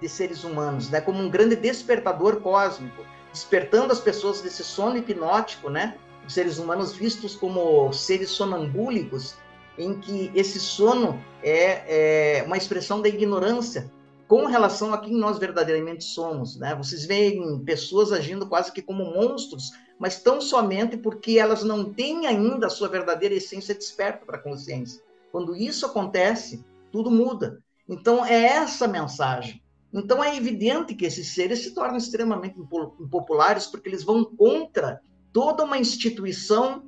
de 0.00 0.08
seres 0.08 0.44
humanos, 0.44 0.90
né? 0.90 1.00
Como 1.00 1.20
um 1.20 1.28
grande 1.28 1.56
despertador 1.56 2.40
cósmico, 2.40 3.02
despertando 3.32 3.92
as 3.92 3.98
pessoas 3.98 4.40
desse 4.40 4.62
sono 4.62 4.96
hipnótico, 4.96 5.68
né? 5.68 5.96
Os 6.26 6.34
seres 6.34 6.58
humanos 6.58 6.92
vistos 6.92 7.34
como 7.34 7.92
seres 7.92 8.30
sonambúlicos, 8.30 9.34
em 9.76 9.98
que 9.98 10.30
esse 10.34 10.58
sono 10.60 11.22
é, 11.42 12.38
é 12.38 12.42
uma 12.44 12.56
expressão 12.56 13.02
da 13.02 13.08
ignorância 13.08 13.90
com 14.26 14.46
relação 14.46 14.94
a 14.94 14.98
quem 14.98 15.14
nós 15.14 15.38
verdadeiramente 15.38 16.04
somos, 16.04 16.56
né? 16.56 16.74
Vocês 16.74 17.04
veem 17.04 17.58
pessoas 17.58 18.10
agindo 18.10 18.46
quase 18.46 18.72
que 18.72 18.80
como 18.80 19.04
monstros 19.04 19.70
mas 19.98 20.20
tão 20.20 20.40
somente 20.40 20.96
porque 20.96 21.38
elas 21.38 21.62
não 21.62 21.92
têm 21.92 22.26
ainda 22.26 22.66
a 22.66 22.70
sua 22.70 22.88
verdadeira 22.88 23.34
essência 23.34 23.74
desperta 23.74 24.24
para 24.26 24.36
a 24.36 24.42
consciência. 24.42 25.02
Quando 25.30 25.56
isso 25.56 25.86
acontece, 25.86 26.64
tudo 26.92 27.10
muda. 27.10 27.62
Então, 27.88 28.24
é 28.24 28.44
essa 28.44 28.88
mensagem. 28.88 29.62
Então, 29.92 30.22
é 30.22 30.36
evidente 30.36 30.94
que 30.94 31.04
esses 31.04 31.34
seres 31.34 31.60
se 31.60 31.72
tornam 31.72 31.96
extremamente 31.96 32.58
impopulares 32.58 33.66
porque 33.66 33.88
eles 33.88 34.02
vão 34.02 34.24
contra 34.24 35.00
toda 35.34 35.64
uma 35.64 35.76
instituição 35.76 36.84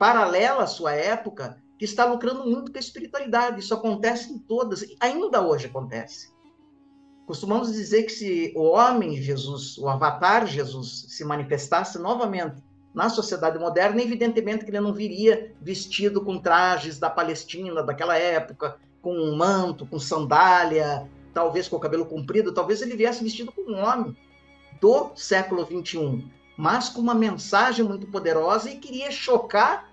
paralela 0.00 0.64
à 0.64 0.66
sua 0.66 0.92
época 0.92 1.62
que 1.78 1.84
está 1.84 2.04
lucrando 2.04 2.44
muito 2.44 2.72
com 2.72 2.76
a 2.76 2.80
espiritualidade. 2.80 3.60
Isso 3.60 3.72
acontece 3.72 4.32
em 4.32 4.38
todas, 4.38 4.84
ainda 4.98 5.40
hoje 5.40 5.66
acontece. 5.66 6.36
Costumamos 7.24 7.72
dizer 7.72 8.02
que 8.02 8.12
se 8.12 8.52
o 8.56 8.64
homem 8.64 9.22
Jesus, 9.22 9.78
o 9.78 9.88
avatar 9.88 10.44
Jesus, 10.46 11.06
se 11.08 11.24
manifestasse 11.24 11.98
novamente 12.00 12.56
na 12.92 13.08
sociedade 13.08 13.58
moderna, 13.60 14.02
evidentemente 14.02 14.64
que 14.64 14.70
ele 14.72 14.80
não 14.80 14.92
viria 14.92 15.54
vestido 15.60 16.24
com 16.24 16.38
trajes 16.38 16.98
da 16.98 17.08
Palestina 17.08 17.82
daquela 17.82 18.18
época, 18.18 18.76
com 19.00 19.14
um 19.14 19.36
manto, 19.36 19.86
com 19.86 20.00
sandália, 20.00 21.08
talvez 21.32 21.68
com 21.68 21.76
o 21.76 21.80
cabelo 21.80 22.06
comprido, 22.06 22.52
talvez 22.52 22.82
ele 22.82 22.96
viesse 22.96 23.22
vestido 23.22 23.52
como 23.52 23.70
um 23.70 23.84
homem 23.84 24.16
do 24.80 25.12
século 25.14 25.64
21, 25.64 26.28
mas 26.58 26.88
com 26.88 27.00
uma 27.00 27.14
mensagem 27.14 27.84
muito 27.84 28.08
poderosa 28.08 28.68
e 28.68 28.78
queria 28.78 29.12
chocar 29.12 29.88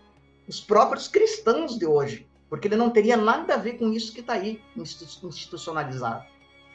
os 0.48 0.60
próprios 0.60 1.08
cristãos 1.08 1.78
de 1.78 1.86
hoje, 1.86 2.28
porque 2.50 2.68
ele 2.68 2.76
não 2.76 2.90
teria 2.90 3.16
nada 3.16 3.54
a 3.54 3.58
ver 3.58 3.74
com 3.74 3.94
isso 3.94 4.12
que 4.12 4.22
está 4.22 4.34
aí 4.34 4.60
institucionalizado. 4.76 6.26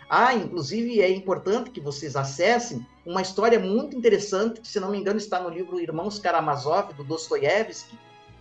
Ah, 0.09 0.33
inclusive 0.33 1.01
é 1.03 1.11
importante 1.11 1.71
que 1.71 1.81
vocês 1.81 2.15
acessem 2.15 2.87
uma 3.05 3.21
história 3.21 3.59
muito 3.59 3.97
interessante, 3.97 4.61
que 4.61 4.69
se 4.69 4.79
não 4.79 4.93
me 4.93 4.99
engano 4.99 5.19
está 5.19 5.41
no 5.41 5.49
livro 5.49 5.81
Irmãos 5.81 6.21
Karamazov, 6.21 6.95
do 6.95 7.03
Dostoiévski, 7.03 7.99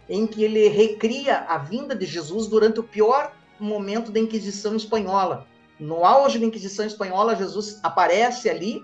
em 0.07 0.27
que 0.27 0.43
ele 0.43 0.67
recria 0.67 1.39
a 1.47 1.57
vinda 1.57 1.95
de 1.95 2.05
Jesus 2.05 2.45
durante 2.45 2.79
o 2.79 2.83
pior 2.83 3.33
momento 3.59 4.11
da 4.11 4.19
Inquisição 4.19 4.75
Espanhola. 4.75 5.47
No 5.79 6.05
auge 6.05 6.37
da 6.37 6.45
Inquisição 6.45 6.85
Espanhola, 6.85 7.35
Jesus 7.35 7.79
aparece 7.81 8.49
ali, 8.49 8.83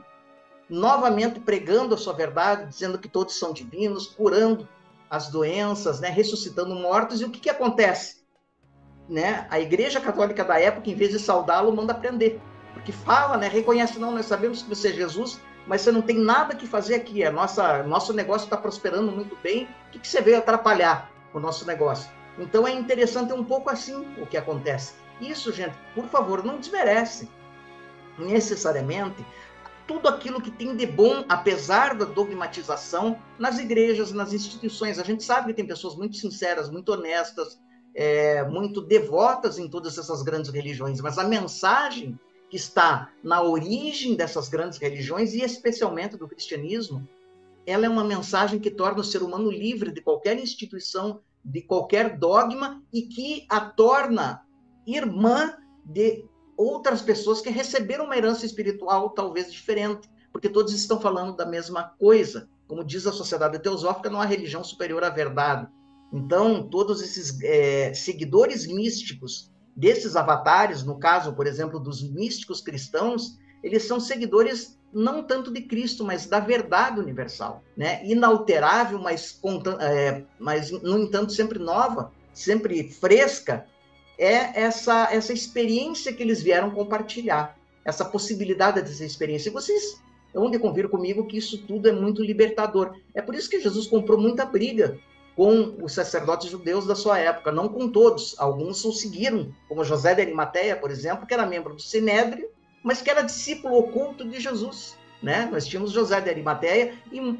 novamente 0.69 1.39
pregando 1.39 1.95
a 1.95 1.97
sua 1.97 2.13
verdade, 2.13 2.69
dizendo 2.69 2.97
que 2.97 3.08
todos 3.08 3.38
são 3.38 3.54
divinos, 3.54 4.08
curando 4.08 4.67
as 5.10 5.30
doenças, 5.30 5.99
né, 5.99 6.10
ressuscitando 6.10 6.75
mortos. 6.75 7.21
E 7.21 7.25
o 7.25 7.30
que, 7.30 7.39
que 7.39 7.49
acontece? 7.49 8.23
Né? 9.08 9.45
A 9.49 9.60
Igreja 9.60 10.01
Católica 10.01 10.43
da 10.43 10.60
época, 10.60 10.89
em 10.89 10.95
vez 10.95 11.12
de 11.12 11.19
saudá-lo, 11.19 11.75
manda 11.75 11.93
prender 11.93 12.41
porque 12.75 12.91
fala, 12.91 13.38
né? 13.38 13.47
Reconhece, 13.47 13.97
não, 13.97 14.12
nós 14.12 14.25
sabemos 14.25 14.62
que 14.62 14.69
você 14.69 14.89
é 14.89 14.93
Jesus, 14.93 15.41
mas 15.65 15.82
você 15.82 15.91
não 15.91 16.01
tem 16.01 16.17
nada 16.17 16.54
que 16.54 16.67
fazer 16.67 16.95
aqui. 16.95 17.23
A 17.23 17.32
nossa, 17.32 17.82
nosso 17.84 18.13
negócio 18.13 18.45
está 18.45 18.58
prosperando 18.58 19.12
muito 19.12 19.36
bem. 19.41 19.67
O 19.88 19.91
que, 19.91 19.99
que 19.99 20.08
você 20.08 20.21
veio 20.21 20.38
atrapalhar 20.38 21.10
o 21.34 21.39
nosso 21.39 21.65
negócio? 21.65 22.12
Então 22.38 22.67
é 22.67 22.71
interessante 22.71 23.32
um 23.32 23.45
pouco 23.45 23.69
assim 23.69 23.95
o 24.21 24.28
que 24.28 24.36
acontece. 24.36 24.93
Isso, 25.21 25.54
gente, 25.54 25.75
por 25.95 26.06
favor, 26.08 26.43
não 26.43 26.60
desmerece 26.60 27.30
necessariamente 28.19 29.25
tudo 29.88 30.08
aquilo 30.08 30.41
que 30.41 30.52
tem 30.52 30.76
de 30.76 30.86
bom, 30.86 31.24
apesar 31.30 31.95
da 31.95 32.06
dogmatização, 32.06 33.19
nas 33.38 33.60
igrejas, 33.60 34.12
nas 34.12 34.34
instituições. 34.34 35.00
A 35.00 35.04
gente 35.04 35.24
sabe 35.24 35.48
que 35.48 35.54
tem 35.54 35.67
pessoas 35.67 35.95
muito 35.95 36.15
sinceras, 36.17 36.69
muito 36.69 36.91
honestas, 36.91 37.60
é, 37.93 38.43
muito 38.43 38.82
devotas 38.82 39.58
em 39.58 39.69
todas 39.69 39.98
essas 39.98 40.21
grandes 40.21 40.52
religiões, 40.52 41.00
mas 41.00 41.17
a 41.17 41.24
mensagem 41.24 42.19
que 42.50 42.58
está 42.58 43.12
na 43.24 43.41
origem 43.41 44.15
dessas 44.15 44.50
grandes 44.50 44.78
religiões 44.78 45.34
e 45.34 45.41
especialmente 45.41 46.17
do 46.17 46.28
cristianismo, 46.28 47.08
ela 47.65 47.86
é 47.86 47.89
uma 47.89 48.04
mensagem 48.04 48.60
que 48.60 48.69
torna 48.69 49.02
o 49.02 49.04
ser 49.04 49.24
humano 49.24 49.50
livre 49.50 49.91
de 49.91 50.02
qualquer 50.02 50.38
instituição, 50.38 51.21
de 51.43 51.62
qualquer 51.62 52.17
dogma 52.17 52.84
e 52.93 53.04
que 53.04 53.45
a 53.50 53.60
torna 53.62 54.43
irmã 54.86 55.56
de 55.84 56.26
outras 56.58 57.02
pessoas 57.02 57.41
que 57.41 57.50
receberam 57.50 58.06
uma 58.06 58.18
herança 58.18 58.46
espiritual 58.46 59.10
talvez 59.10 59.52
diferente, 59.52 60.10
porque 60.32 60.50
todos 60.50 60.74
estão 60.74 61.00
falando 61.00 61.36
da 61.36 61.46
mesma 61.46 61.84
coisa. 62.00 62.50
Como 62.68 62.84
diz 62.84 63.06
a 63.06 63.12
sociedade 63.12 63.60
teosófica, 63.60 64.10
não 64.10 64.20
há 64.20 64.26
religião 64.26 64.63
superior 64.63 65.04
à 65.04 65.10
verdade. 65.10 65.68
Então, 66.12 66.68
todos 66.68 67.02
esses 67.02 67.41
é, 67.44 67.94
seguidores 67.94 68.65
místicos 68.65 69.52
desses 69.76 70.15
avatares, 70.15 70.84
no 70.84 70.98
caso, 70.98 71.34
por 71.34 71.46
exemplo, 71.46 71.80
dos 71.80 72.02
místicos 72.02 72.62
cristãos, 72.62 73.38
eles 73.62 73.84
são 73.84 74.00
seguidores 74.00 74.80
não 74.94 75.24
tanto 75.24 75.52
de 75.52 75.62
Cristo, 75.62 76.06
mas 76.06 76.26
da 76.26 76.39
verdade 76.39 77.02
universal, 77.02 77.62
né? 77.76 78.06
Inalterável, 78.06 78.98
mas, 78.98 79.38
é, 79.82 80.24
mas 80.39 80.72
no 80.72 81.00
entanto 81.00 81.34
sempre 81.34 81.60
nova, 81.60 82.13
sempre 82.34 82.89
fresca, 82.89 83.65
é 84.17 84.62
essa 84.62 85.10
essa 85.12 85.34
experiência 85.34 86.13
que 86.13 86.23
eles 86.23 86.41
vieram 86.41 86.71
compartilhar, 86.71 87.58
essa 87.84 88.06
possibilidade 88.06 88.82
dessa 88.82 89.06
experiência. 89.06 89.49
E 89.49 89.54
vocês 89.54 90.01
vão 90.34 90.51
convir 90.60 90.89
comigo 90.89 91.25
que 91.25 91.38
isso 91.38 91.58
tudo 91.65 91.88
é 91.88 91.91
muito 91.91 92.23
libertador. 92.23 92.95
É 93.13 93.21
por 93.21 93.36
isso 93.36 93.49
que 93.49 93.60
Jesus 93.60 93.88
comprou 93.88 94.19
muita 94.19 94.45
briga 94.45 94.99
com 95.36 95.75
os 95.82 95.93
sacerdotes 95.93 96.49
judeus 96.49 96.86
da 96.86 96.95
sua 96.95 97.19
época, 97.19 97.51
não 97.51 97.67
com 97.67 97.89
todos. 97.89 98.36
Alguns 98.38 98.84
o 98.86 98.91
seguiram, 98.91 99.54
como 99.67 99.84
José 99.84 100.15
de 100.15 100.21
Arimateia, 100.21 100.75
por 100.75 100.89
exemplo, 100.91 101.25
que 101.25 101.34
era 101.34 101.45
membro 101.45 101.75
do 101.75 101.82
Sinédrio, 101.82 102.49
mas 102.82 103.01
que 103.01 103.10
era 103.10 103.21
discípulo 103.21 103.78
oculto 103.78 104.28
de 104.28 104.39
Jesus. 104.39 104.97
Né? 105.21 105.47
Nós 105.51 105.65
tínhamos 105.65 105.91
José 105.91 106.21
de 106.21 106.30
Arimateia 106.30 106.93
e 107.12 107.38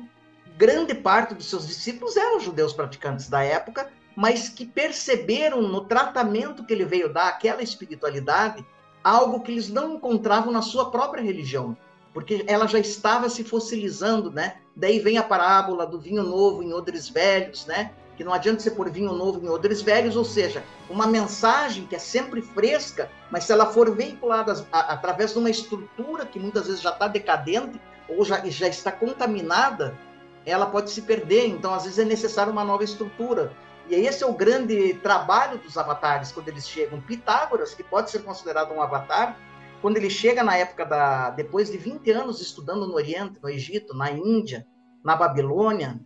grande 0.58 0.94
parte 0.94 1.34
dos 1.34 1.50
seus 1.50 1.68
discípulos 1.68 2.16
eram 2.18 2.40
judeus 2.40 2.74
praticantes 2.74 3.30
da 3.30 3.44
época, 3.44 3.92
mas 4.16 4.48
que 4.48 4.66
perceberam 4.66 5.62
no 5.62 5.82
tratamento 5.82 6.64
que 6.64 6.74
ele 6.74 6.86
veio 6.86 7.12
dar 7.12 7.28
àquela 7.28 7.62
espiritualidade 7.62 8.66
algo 9.04 9.42
que 9.42 9.52
eles 9.52 9.70
não 9.70 9.96
encontravam 9.96 10.52
na 10.52 10.62
sua 10.62 10.90
própria 10.90 11.22
religião, 11.22 11.78
porque 12.14 12.44
ela 12.48 12.66
já 12.66 12.80
estava 12.80 13.30
se 13.30 13.44
fossilizando, 13.44 14.32
né? 14.32 14.58
Daí 14.76 15.00
vem 15.00 15.18
a 15.18 15.24
parábola 15.24 15.86
do 15.86 16.00
vinho 16.00 16.24
novo 16.24 16.64
em 16.64 16.74
odres 16.74 17.08
velhos, 17.10 17.66
né? 17.66 17.92
Que 18.18 18.24
não 18.24 18.34
adianta 18.34 18.62
você 18.62 18.72
pôr 18.72 18.90
vinho 18.90 19.14
novo 19.14 19.46
em 19.46 19.50
odres 19.50 19.82
velhos, 19.82 20.16
ou 20.16 20.26
seja, 20.26 20.64
uma 20.90 21.06
mensagem 21.06 21.86
que 21.86 21.96
é 21.96 22.00
sempre 22.00 22.42
fresca, 22.42 23.12
mas 23.30 23.44
se 23.44 23.52
ela 23.52 23.68
for 23.68 23.94
veiculada 23.94 24.66
através 24.72 25.34
de 25.34 25.40
uma 25.40 25.50
estrutura 25.50 26.26
que 26.26 26.40
muitas 26.40 26.66
vezes 26.66 26.82
já 26.82 26.92
está 26.92 27.08
decadente 27.08 27.80
ou 28.08 28.24
já, 28.24 28.44
já 28.46 28.68
está 28.68 28.92
contaminada, 28.92 29.98
ela 30.46 30.66
pode 30.66 30.92
se 30.92 31.02
perder. 31.02 31.48
Então, 31.48 31.74
às 31.74 31.84
vezes, 31.84 32.00
é 32.00 32.06
necessário 32.06 32.52
uma 32.52 32.64
nova 32.64 32.84
estrutura. 32.84 33.52
E 33.88 33.96
esse 33.96 34.24
é 34.24 34.28
o 34.28 34.34
grande 34.34 34.96
trabalho 34.96 35.60
dos 35.60 35.78
avatares 35.78 36.32
quando 36.32 36.48
eles 36.48 36.68
chegam. 36.68 37.02
Pitágoras, 37.02 37.74
que 37.74 37.84
pode 37.84 38.10
ser 38.10 38.24
considerado 38.24 38.74
um 38.74 38.82
avatar, 38.82 39.38
quando 39.82 39.98
ele 39.98 40.10
chega 40.10 40.44
na 40.44 40.58
época 40.58 40.86
da. 40.86 41.30
depois 41.30 41.72
de 41.72 41.78
20 41.78 42.10
anos 42.12 42.42
estudando 42.42 42.88
no 42.88 42.96
Oriente, 42.96 43.40
no 43.42 43.50
Egito, 43.50 43.96
na 43.96 44.12
Índia, 44.12 44.66
na 45.04 45.16
Babilônia, 45.16 46.00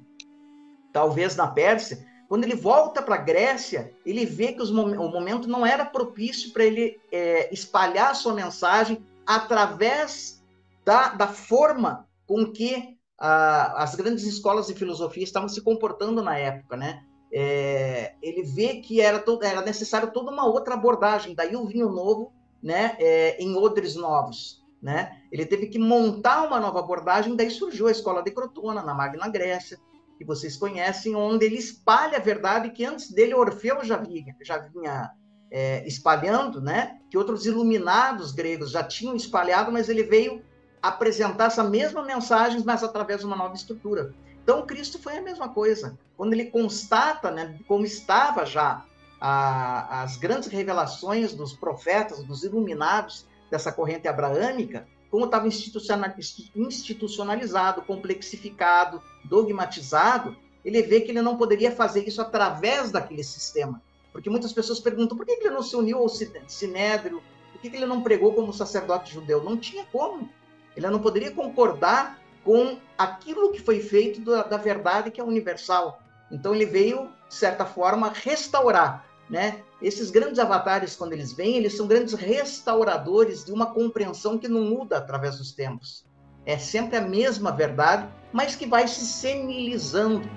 talvez 0.91 1.35
na 1.35 1.47
Pérsia, 1.47 2.05
Quando 2.27 2.43
ele 2.43 2.55
volta 2.55 3.01
para 3.01 3.15
a 3.15 3.19
Grécia, 3.19 3.93
ele 4.05 4.25
vê 4.25 4.53
que 4.53 4.61
os, 4.61 4.69
o 4.69 5.09
momento 5.09 5.47
não 5.47 5.65
era 5.65 5.85
propício 5.85 6.51
para 6.51 6.63
ele 6.63 6.99
é, 7.11 7.51
espalhar 7.53 8.11
a 8.11 8.13
sua 8.13 8.33
mensagem 8.33 9.03
através 9.25 10.43
da, 10.85 11.09
da 11.09 11.27
forma 11.27 12.07
com 12.27 12.51
que 12.51 12.97
a, 13.17 13.81
as 13.83 13.95
grandes 13.95 14.25
escolas 14.25 14.67
de 14.67 14.75
filosofia 14.75 15.23
estavam 15.23 15.49
se 15.49 15.61
comportando 15.61 16.21
na 16.21 16.37
época, 16.37 16.77
né? 16.77 17.03
É, 17.31 18.15
ele 18.21 18.43
vê 18.43 18.75
que 18.75 19.01
era, 19.01 19.23
era 19.43 19.61
necessário 19.61 20.11
toda 20.11 20.31
uma 20.31 20.45
outra 20.45 20.73
abordagem, 20.73 21.35
daí 21.35 21.55
o 21.55 21.65
vinho 21.65 21.89
novo, 21.89 22.33
né, 22.61 22.95
é, 22.99 23.41
em 23.41 23.55
odres 23.55 23.95
novos, 23.95 24.63
né? 24.81 25.21
Ele 25.31 25.45
teve 25.45 25.67
que 25.67 25.77
montar 25.77 26.41
uma 26.41 26.59
nova 26.59 26.79
abordagem, 26.79 27.35
daí 27.35 27.51
surgiu 27.51 27.87
a 27.87 27.91
escola 27.91 28.23
de 28.23 28.31
Crotona, 28.31 28.81
na 28.81 28.93
Magna 28.93 29.27
Grécia, 29.27 29.77
que 30.17 30.25
vocês 30.25 30.57
conhecem, 30.57 31.15
onde 31.15 31.45
ele 31.45 31.57
espalha 31.57 32.17
a 32.17 32.21
verdade 32.21 32.71
que 32.71 32.83
antes 32.83 33.11
dele 33.11 33.33
Orfeu 33.33 33.83
já 33.83 33.97
vinha, 33.97 34.35
já 34.41 34.57
vinha 34.57 35.11
é, 35.51 35.87
espalhando, 35.87 36.59
né? 36.59 36.99
Que 37.09 37.17
outros 37.17 37.45
iluminados 37.45 38.31
gregos 38.31 38.71
já 38.71 38.83
tinham 38.83 39.15
espalhado, 39.15 39.71
mas 39.71 39.87
ele 39.87 40.03
veio 40.03 40.43
apresentar 40.81 41.45
essa 41.45 41.63
mesma 41.63 42.03
mensagem, 42.03 42.61
mas 42.65 42.83
através 42.83 43.21
de 43.21 43.25
uma 43.25 43.35
nova 43.35 43.53
estrutura. 43.53 44.13
Então, 44.49 44.65
Cristo 44.65 44.97
foi 44.97 45.15
a 45.15 45.21
mesma 45.21 45.49
coisa. 45.49 45.95
Quando 46.17 46.33
ele 46.33 46.45
constata, 46.45 47.29
né, 47.29 47.59
como 47.67 47.85
estava 47.85 48.47
já 48.47 48.83
a, 49.21 50.01
as 50.01 50.17
grandes 50.17 50.47
revelações 50.47 51.35
dos 51.35 51.53
profetas, 51.53 52.23
dos 52.23 52.43
iluminados 52.43 53.27
dessa 53.51 53.71
corrente 53.71 54.07
abraâmica, 54.07 54.87
como 55.11 55.25
estava 55.25 55.47
institucionalizado, 55.47 57.83
complexificado, 57.83 58.99
dogmatizado, 59.23 60.35
ele 60.65 60.81
vê 60.81 61.01
que 61.01 61.11
ele 61.11 61.21
não 61.21 61.37
poderia 61.37 61.71
fazer 61.71 62.07
isso 62.07 62.19
através 62.19 62.89
daquele 62.89 63.23
sistema. 63.23 63.79
Porque 64.11 64.31
muitas 64.31 64.51
pessoas 64.51 64.79
perguntam 64.79 65.15
por 65.15 65.27
que 65.27 65.33
ele 65.33 65.51
não 65.51 65.61
se 65.61 65.75
uniu 65.75 65.99
ao 65.99 66.09
Sinédrio, 66.09 67.21
por 67.51 67.61
que 67.61 67.67
ele 67.67 67.85
não 67.85 68.01
pregou 68.01 68.33
como 68.33 68.51
sacerdote 68.51 69.13
judeu? 69.13 69.43
Não 69.43 69.55
tinha 69.55 69.85
como. 69.91 70.27
Ele 70.75 70.89
não 70.89 70.99
poderia 70.99 71.29
concordar 71.29 72.19
com 72.49 72.79
aquilo 72.97 73.51
que 73.51 73.61
foi 73.61 73.79
feito 73.79 74.21
da, 74.21 74.41
da 74.41 74.57
verdade 74.57 75.11
que 75.11 75.21
é 75.21 75.23
universal. 75.23 76.01
Então 76.31 76.55
ele 76.55 76.65
veio, 76.65 77.11
de 77.27 77.35
certa 77.35 77.63
forma, 77.63 78.11
restaurar 78.11 79.05
né? 79.29 79.61
Esses 79.81 80.09
grandes 80.09 80.39
avatares, 80.39 80.95
quando 80.95 81.13
eles 81.13 81.31
vêm, 81.31 81.55
eles 81.55 81.77
são 81.77 81.87
grandes 81.87 82.13
restauradores 82.13 83.45
de 83.45 83.51
uma 83.53 83.67
compreensão 83.67 84.37
que 84.37 84.47
não 84.47 84.61
muda 84.61 84.97
através 84.97 85.37
dos 85.37 85.51
tempos. 85.51 86.03
É 86.45 86.57
sempre 86.57 86.97
a 86.97 87.01
mesma 87.01 87.51
verdade, 87.51 88.09
mas 88.33 88.55
que 88.55 88.65
vai 88.65 88.87
se 88.87 89.05
senilizando. 89.05 90.27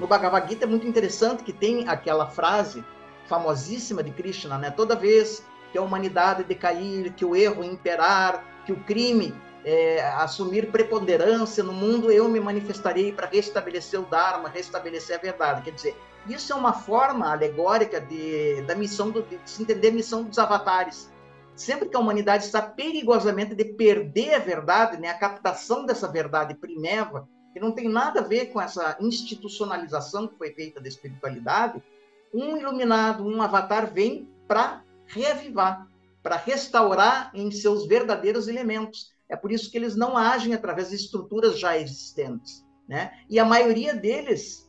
No 0.00 0.06
Bhagavad 0.08 0.48
Gita 0.48 0.64
é 0.64 0.68
muito 0.68 0.86
interessante 0.86 1.44
que 1.44 1.52
tem 1.52 1.88
aquela 1.88 2.26
frase 2.26 2.84
famosíssima 3.28 4.02
de 4.02 4.10
Krishna, 4.10 4.58
né? 4.58 4.70
Toda 4.70 4.96
vez 4.96 5.44
que 5.70 5.78
a 5.78 5.82
humanidade 5.82 6.42
decair, 6.42 7.14
que 7.14 7.24
o 7.24 7.36
erro 7.36 7.62
imperar, 7.62 8.44
que 8.66 8.72
o 8.72 8.80
crime 8.80 9.32
é, 9.64 10.02
assumir 10.16 10.70
preponderância 10.70 11.62
no 11.62 11.72
mundo, 11.72 12.10
eu 12.10 12.28
me 12.28 12.40
manifestarei 12.40 13.12
para 13.12 13.26
restabelecer 13.26 14.00
o 14.00 14.06
Dharma, 14.06 14.48
restabelecer 14.48 15.18
a 15.18 15.20
verdade. 15.20 15.62
Quer 15.62 15.72
dizer, 15.72 15.96
isso 16.26 16.52
é 16.52 16.56
uma 16.56 16.72
forma 16.72 17.30
alegórica 17.30 18.00
de, 18.00 18.62
da 18.62 18.74
missão, 18.74 19.10
do, 19.10 19.22
de 19.22 19.38
se 19.44 19.62
entender 19.62 19.88
a 19.88 19.92
missão 19.92 20.22
dos 20.22 20.38
avatares. 20.38 21.10
Sempre 21.54 21.88
que 21.88 21.96
a 21.96 22.00
humanidade 22.00 22.44
está 22.44 22.62
perigosamente 22.62 23.54
de 23.54 23.64
perder 23.64 24.34
a 24.34 24.38
verdade, 24.38 24.98
né, 24.98 25.10
a 25.10 25.18
captação 25.18 25.84
dessa 25.84 26.08
verdade 26.08 26.54
primeva, 26.54 27.28
que 27.52 27.60
não 27.60 27.72
tem 27.72 27.88
nada 27.88 28.20
a 28.20 28.24
ver 28.24 28.46
com 28.46 28.60
essa 28.60 28.96
institucionalização 29.00 30.28
que 30.28 30.38
foi 30.38 30.52
feita 30.52 30.80
da 30.80 30.88
espiritualidade, 30.88 31.82
um 32.32 32.56
iluminado, 32.56 33.26
um 33.26 33.42
avatar 33.42 33.92
vem 33.92 34.28
para 34.46 34.82
reavivar, 35.06 35.86
para 36.22 36.36
restaurar 36.36 37.30
em 37.34 37.50
seus 37.50 37.86
verdadeiros 37.86 38.46
elementos. 38.46 39.12
É 39.30 39.36
por 39.36 39.52
isso 39.52 39.70
que 39.70 39.78
eles 39.78 39.94
não 39.94 40.16
agem 40.16 40.52
através 40.52 40.90
de 40.90 40.96
estruturas 40.96 41.58
já 41.58 41.78
existentes. 41.78 42.66
Né? 42.88 43.12
E 43.30 43.38
a 43.38 43.44
maioria 43.44 43.94
deles 43.94 44.68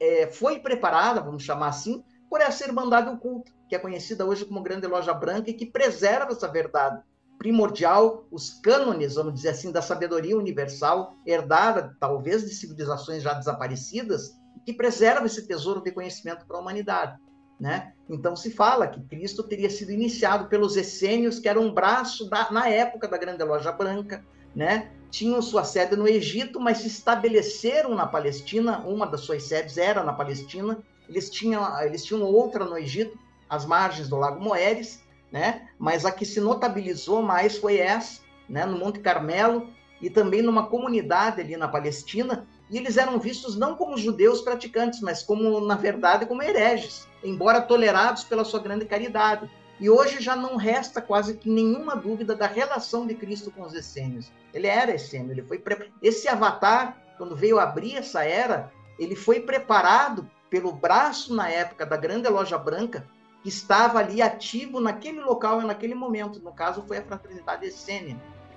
é, 0.00 0.26
foi 0.28 0.58
preparada, 0.58 1.20
vamos 1.20 1.42
chamar 1.42 1.68
assim, 1.68 2.02
por 2.30 2.40
essa 2.40 2.64
Irmandade 2.64 3.10
Oculta, 3.10 3.52
que 3.68 3.76
é 3.76 3.78
conhecida 3.78 4.24
hoje 4.24 4.46
como 4.46 4.62
Grande 4.62 4.86
Loja 4.86 5.12
Branca 5.12 5.50
e 5.50 5.54
que 5.54 5.66
preserva 5.66 6.32
essa 6.32 6.48
verdade 6.48 7.02
primordial, 7.38 8.26
os 8.32 8.50
cânones, 8.60 9.14
vamos 9.14 9.34
dizer 9.34 9.50
assim, 9.50 9.70
da 9.70 9.80
sabedoria 9.80 10.36
universal, 10.36 11.14
herdada 11.24 11.96
talvez 12.00 12.44
de 12.44 12.54
civilizações 12.54 13.22
já 13.22 13.34
desaparecidas, 13.34 14.36
que 14.66 14.72
preserva 14.72 15.26
esse 15.26 15.46
tesouro 15.46 15.80
de 15.80 15.92
conhecimento 15.92 16.46
para 16.46 16.56
a 16.56 16.60
humanidade. 16.60 17.18
Né? 17.58 17.92
Então 18.08 18.36
se 18.36 18.50
fala 18.50 18.86
que 18.86 19.00
Cristo 19.00 19.42
teria 19.42 19.68
sido 19.68 19.90
iniciado 19.90 20.46
pelos 20.48 20.76
essênios, 20.76 21.40
que 21.40 21.48
era 21.48 21.60
um 21.60 21.72
braço 21.72 22.30
da, 22.30 22.50
na 22.52 22.68
época 22.68 23.08
da 23.08 23.18
Grande 23.18 23.42
Loja 23.42 23.72
Branca, 23.72 24.24
né? 24.54 24.90
tinham 25.10 25.40
sua 25.40 25.64
sede 25.64 25.96
no 25.96 26.06
Egito, 26.06 26.60
mas 26.60 26.78
se 26.78 26.86
estabeleceram 26.86 27.94
na 27.94 28.06
Palestina. 28.06 28.78
Uma 28.80 29.06
das 29.06 29.22
suas 29.22 29.42
sedes 29.42 29.78
era 29.78 30.04
na 30.04 30.12
Palestina. 30.12 30.78
Eles 31.08 31.30
tinham, 31.30 31.80
eles 31.82 32.04
tinham 32.04 32.22
outra 32.22 32.64
no 32.64 32.76
Egito, 32.76 33.18
às 33.48 33.64
margens 33.64 34.08
do 34.08 34.16
Lago 34.16 34.40
Moeres, 34.40 35.02
né? 35.32 35.68
Mas 35.78 36.04
a 36.04 36.12
que 36.12 36.26
se 36.26 36.40
notabilizou 36.40 37.22
mais 37.22 37.56
foi 37.56 37.78
essa, 37.78 38.20
né? 38.48 38.66
No 38.66 38.78
Monte 38.78 39.00
Carmelo 39.00 39.68
e 40.00 40.10
também 40.10 40.42
numa 40.42 40.66
comunidade 40.66 41.40
ali 41.40 41.56
na 41.56 41.68
Palestina. 41.68 42.46
E 42.70 42.76
eles 42.76 42.98
eram 42.98 43.18
vistos 43.18 43.56
não 43.56 43.74
como 43.74 43.96
judeus 43.96 44.42
praticantes, 44.42 45.00
mas 45.00 45.22
como, 45.22 45.60
na 45.60 45.74
verdade, 45.74 46.26
como 46.26 46.42
hereges, 46.42 47.07
embora 47.22 47.60
tolerados 47.60 48.24
pela 48.24 48.44
sua 48.44 48.60
grande 48.60 48.84
caridade. 48.84 49.50
E 49.80 49.88
hoje 49.88 50.20
já 50.20 50.34
não 50.34 50.56
resta 50.56 51.00
quase 51.00 51.36
que 51.36 51.48
nenhuma 51.48 51.94
dúvida 51.94 52.34
da 52.34 52.46
relação 52.46 53.06
de 53.06 53.14
Cristo 53.14 53.50
com 53.50 53.62
os 53.62 53.74
essênios. 53.74 54.32
Ele 54.52 54.66
era 54.66 54.94
essênio, 54.94 55.30
ele 55.30 55.42
foi 55.42 55.58
pre... 55.58 55.92
esse 56.02 56.28
avatar, 56.28 56.96
quando 57.16 57.36
veio 57.36 57.58
abrir 57.58 57.96
essa 57.96 58.24
era, 58.24 58.72
ele 58.98 59.14
foi 59.14 59.40
preparado 59.40 60.28
pelo 60.50 60.72
braço 60.72 61.34
na 61.34 61.48
época 61.48 61.86
da 61.86 61.96
grande 61.96 62.28
loja 62.28 62.58
branca, 62.58 63.06
que 63.42 63.48
estava 63.48 64.00
ali 64.00 64.20
ativo 64.20 64.80
naquele 64.80 65.20
local 65.20 65.60
e 65.62 65.64
naquele 65.64 65.94
momento. 65.94 66.40
No 66.40 66.52
caso, 66.52 66.82
foi 66.82 66.98
a 66.98 67.02
fraternidade 67.02 67.66
essênia. 67.66 68.16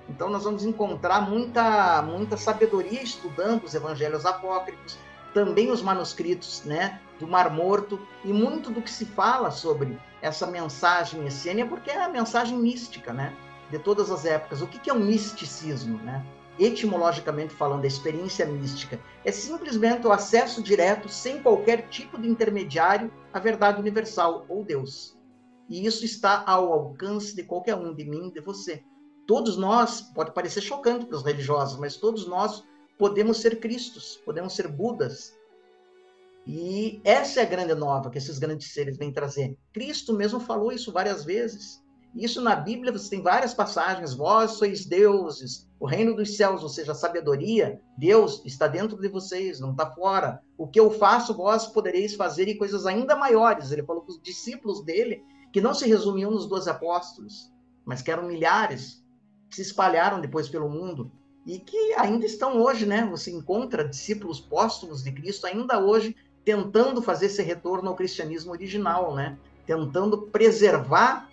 Então, 0.10 0.30
nós 0.30 0.44
vamos 0.44 0.66
encontrar 0.66 1.22
muita, 1.22 2.02
muita 2.02 2.36
sabedoria 2.36 3.02
estudando 3.02 3.64
os 3.64 3.76
evangelhos 3.76 4.26
apócrifos, 4.26 4.98
também 5.34 5.72
os 5.72 5.82
manuscritos 5.82 6.64
né, 6.66 7.00
do 7.20 7.28
Mar 7.28 7.50
Morto, 7.50 8.00
e 8.24 8.34
muito 8.34 8.70
do 8.70 8.82
que 8.82 8.92
se 8.92 9.06
fala 9.06 9.52
sobre 9.52 9.98
essa 10.22 10.46
mensagem 10.46 11.26
essênia, 11.26 11.66
porque 11.66 11.90
é 11.90 12.04
a 12.04 12.10
mensagem 12.10 12.58
mística, 12.58 13.14
né? 13.14 13.36
De 13.70 13.80
todas 13.80 14.12
as 14.12 14.26
épocas. 14.26 14.62
O 14.62 14.68
que 14.68 14.90
é 14.90 14.94
um 14.94 15.00
misticismo, 15.00 15.98
né? 16.00 16.26
Etimologicamente 16.60 17.54
falando, 17.54 17.86
a 17.86 17.88
experiência 17.88 18.46
mística 18.46 19.00
é 19.24 19.32
simplesmente 19.32 20.06
o 20.06 20.12
acesso 20.12 20.62
direto, 20.62 21.08
sem 21.10 21.42
qualquer 21.42 21.88
tipo 21.88 22.20
de 22.20 22.28
intermediário, 22.28 23.12
à 23.34 23.40
verdade 23.40 23.80
universal, 23.80 24.46
ou 24.50 24.64
Deus. 24.64 25.18
E 25.70 25.86
isso 25.86 26.04
está 26.04 26.44
ao 26.46 26.72
alcance 26.74 27.36
de 27.36 27.44
qualquer 27.44 27.76
um, 27.76 27.96
de 27.96 28.04
mim, 28.04 28.30
de 28.30 28.42
você. 28.42 28.84
Todos 29.26 29.56
nós, 29.56 30.02
pode 30.02 30.34
parecer 30.34 30.62
chocante 30.62 31.06
para 31.06 31.16
os 31.16 31.24
religiosos, 31.24 31.80
mas 31.80 31.96
todos 31.96 32.28
nós 32.28 32.64
podemos 33.02 33.40
ser 33.40 33.60
Cristos, 33.60 34.22
podemos 34.24 34.54
ser 34.54 34.68
Budas, 34.68 35.36
e 36.46 37.02
essa 37.04 37.40
é 37.40 37.44
a 37.44 37.48
grande 37.48 37.74
nova 37.74 38.12
que 38.12 38.20
esses 38.20 38.38
grandes 38.38 38.72
seres 38.72 38.96
vêm 38.96 39.12
trazer. 39.12 39.58
Cristo 39.74 40.14
mesmo 40.14 40.40
falou 40.40 40.72
isso 40.72 40.92
várias 40.92 41.26
vezes. 41.26 41.84
Isso 42.14 42.40
na 42.44 42.56
Bíblia 42.56 42.92
você 42.92 43.10
tem 43.10 43.24
várias 43.24 43.56
passagens. 43.56 44.14
Vós 44.14 44.52
sois 44.52 44.86
deuses, 44.86 45.68
o 45.80 45.88
reino 45.88 46.16
dos 46.16 46.38
céus, 46.38 46.62
ou 46.62 46.70
seja, 46.70 46.92
a 46.92 46.96
sabedoria, 46.96 47.82
Deus 47.98 48.44
está 48.46 48.68
dentro 48.68 48.96
de 49.02 49.08
vocês, 49.08 49.60
não 49.60 49.72
está 49.72 49.90
fora. 49.90 50.40
O 50.56 50.68
que 50.68 50.80
eu 50.80 50.92
faço, 50.92 51.34
vós 51.34 51.66
podereis 51.66 52.14
fazer 52.14 52.48
e 52.50 52.58
coisas 52.58 52.86
ainda 52.86 53.16
maiores. 53.16 53.72
Ele 53.72 53.82
falou 53.82 54.04
para 54.04 54.12
os 54.12 54.22
discípulos 54.22 54.86
dele, 54.86 55.24
que 55.52 55.60
não 55.60 55.74
se 55.74 55.90
resumiam 55.90 56.30
nos 56.30 56.46
doze 56.46 56.70
apóstolos, 56.70 57.52
mas 57.84 58.04
que 58.04 58.12
eram 58.12 58.28
milhares, 58.28 59.04
que 59.50 59.56
se 59.56 59.64
espalharam 59.64 60.22
depois 60.22 60.48
pelo 60.48 60.70
mundo 60.70 61.12
e 61.46 61.60
que 61.60 61.94
ainda 61.94 62.26
estão 62.26 62.58
hoje, 62.62 62.86
né? 62.86 63.08
Você 63.10 63.32
encontra 63.32 63.88
discípulos 63.88 64.40
póstumos 64.40 65.04
de 65.04 65.12
Cristo 65.12 65.48
ainda 65.48 65.80
hoje 65.80 66.16
tentando 66.44 67.02
fazer 67.02 67.28
esse 67.28 67.42
retorno 67.42 67.90
ao 67.90 67.96
cristianismo 67.96 68.52
original, 68.52 69.16
né? 69.16 69.38
Tentando 69.66 70.24
preservar 70.24 71.30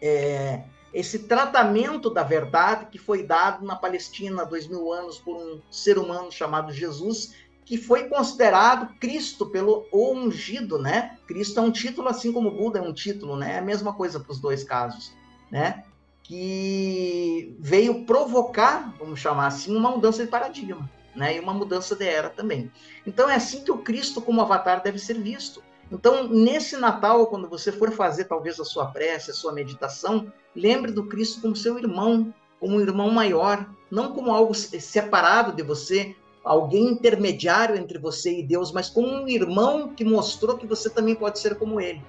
é, 0.00 0.64
esse 0.92 1.20
tratamento 1.20 2.10
da 2.10 2.22
verdade 2.22 2.86
que 2.86 2.98
foi 2.98 3.22
dado 3.22 3.64
na 3.64 3.76
Palestina 3.76 4.42
há 4.42 4.44
dois 4.44 4.66
mil 4.66 4.92
anos 4.92 5.18
por 5.18 5.36
um 5.36 5.60
ser 5.70 5.98
humano 5.98 6.30
chamado 6.30 6.72
Jesus, 6.72 7.34
que 7.64 7.78
foi 7.78 8.08
considerado 8.08 8.94
Cristo 8.98 9.46
pelo 9.46 9.86
ungido, 9.92 10.78
né? 10.78 11.18
Cristo 11.26 11.58
é 11.58 11.62
um 11.62 11.70
título, 11.72 12.08
assim 12.08 12.30
como 12.30 12.50
Buda 12.50 12.78
é 12.78 12.82
um 12.82 12.92
título, 12.92 13.36
né? 13.36 13.54
É 13.54 13.58
a 13.58 13.62
mesma 13.62 13.94
coisa 13.94 14.20
para 14.20 14.32
os 14.32 14.38
dois 14.38 14.62
casos, 14.62 15.12
né? 15.50 15.84
Que 16.24 17.54
veio 17.60 18.04
provocar, 18.04 18.92
vamos 18.98 19.20
chamar 19.20 19.46
assim, 19.46 19.76
uma 19.76 19.90
mudança 19.90 20.24
de 20.24 20.30
paradigma 20.30 20.90
né? 21.14 21.36
E 21.36 21.40
uma 21.40 21.54
mudança 21.54 21.94
de 21.94 22.06
era 22.06 22.28
também. 22.28 22.70
Então 23.06 23.28
é 23.28 23.34
assim 23.34 23.62
que 23.62 23.70
o 23.70 23.78
Cristo 23.78 24.20
como 24.20 24.40
avatar 24.40 24.82
deve 24.82 24.98
ser 24.98 25.20
visto. 25.20 25.62
Então, 25.92 26.26
nesse 26.26 26.76
Natal, 26.76 27.26
quando 27.26 27.48
você 27.48 27.70
for 27.70 27.92
fazer 27.92 28.24
talvez 28.24 28.58
a 28.58 28.64
sua 28.64 28.86
prece, 28.86 29.30
a 29.30 29.34
sua 29.34 29.52
meditação, 29.52 30.32
lembre 30.56 30.90
do 30.90 31.06
Cristo 31.06 31.40
como 31.42 31.54
seu 31.54 31.78
irmão, 31.78 32.34
como 32.58 32.76
um 32.76 32.80
irmão 32.80 33.10
maior, 33.10 33.68
não 33.90 34.12
como 34.12 34.32
algo 34.32 34.54
separado 34.54 35.52
de 35.52 35.62
você, 35.62 36.16
alguém 36.42 36.86
intermediário 36.86 37.76
entre 37.76 37.98
você 37.98 38.40
e 38.40 38.42
Deus, 38.42 38.72
mas 38.72 38.88
como 38.88 39.08
um 39.08 39.28
irmão 39.28 39.94
que 39.94 40.04
mostrou 40.04 40.56
que 40.56 40.66
você 40.66 40.88
também 40.88 41.14
pode 41.14 41.38
ser 41.38 41.56
como 41.56 41.80
ele. 41.80 42.02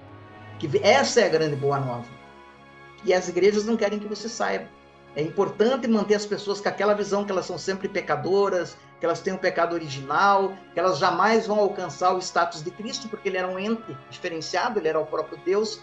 Que 0.58 0.68
essa 0.82 1.20
é 1.20 1.26
a 1.26 1.28
grande 1.28 1.54
boa 1.54 1.78
nova. 1.78 2.15
E 3.06 3.14
as 3.14 3.28
igrejas 3.28 3.64
não 3.64 3.76
querem 3.76 4.00
que 4.00 4.08
você 4.08 4.28
saiba. 4.28 4.68
É 5.14 5.22
importante 5.22 5.88
manter 5.88 6.16
as 6.16 6.26
pessoas 6.26 6.60
com 6.60 6.68
aquela 6.68 6.92
visão 6.92 7.24
que 7.24 7.30
elas 7.32 7.46
são 7.46 7.56
sempre 7.56 7.88
pecadoras, 7.88 8.76
que 8.98 9.06
elas 9.06 9.20
têm 9.20 9.32
o 9.32 9.36
um 9.36 9.38
pecado 9.38 9.74
original, 9.74 10.54
que 10.74 10.80
elas 10.80 10.98
jamais 10.98 11.46
vão 11.46 11.58
alcançar 11.58 12.14
o 12.14 12.18
status 12.18 12.62
de 12.62 12.70
Cristo, 12.70 13.08
porque 13.08 13.28
ele 13.28 13.38
era 13.38 13.48
um 13.48 13.58
ente 13.58 13.96
diferenciado, 14.10 14.78
ele 14.78 14.88
era 14.88 15.00
o 15.00 15.06
próprio 15.06 15.38
Deus. 15.44 15.80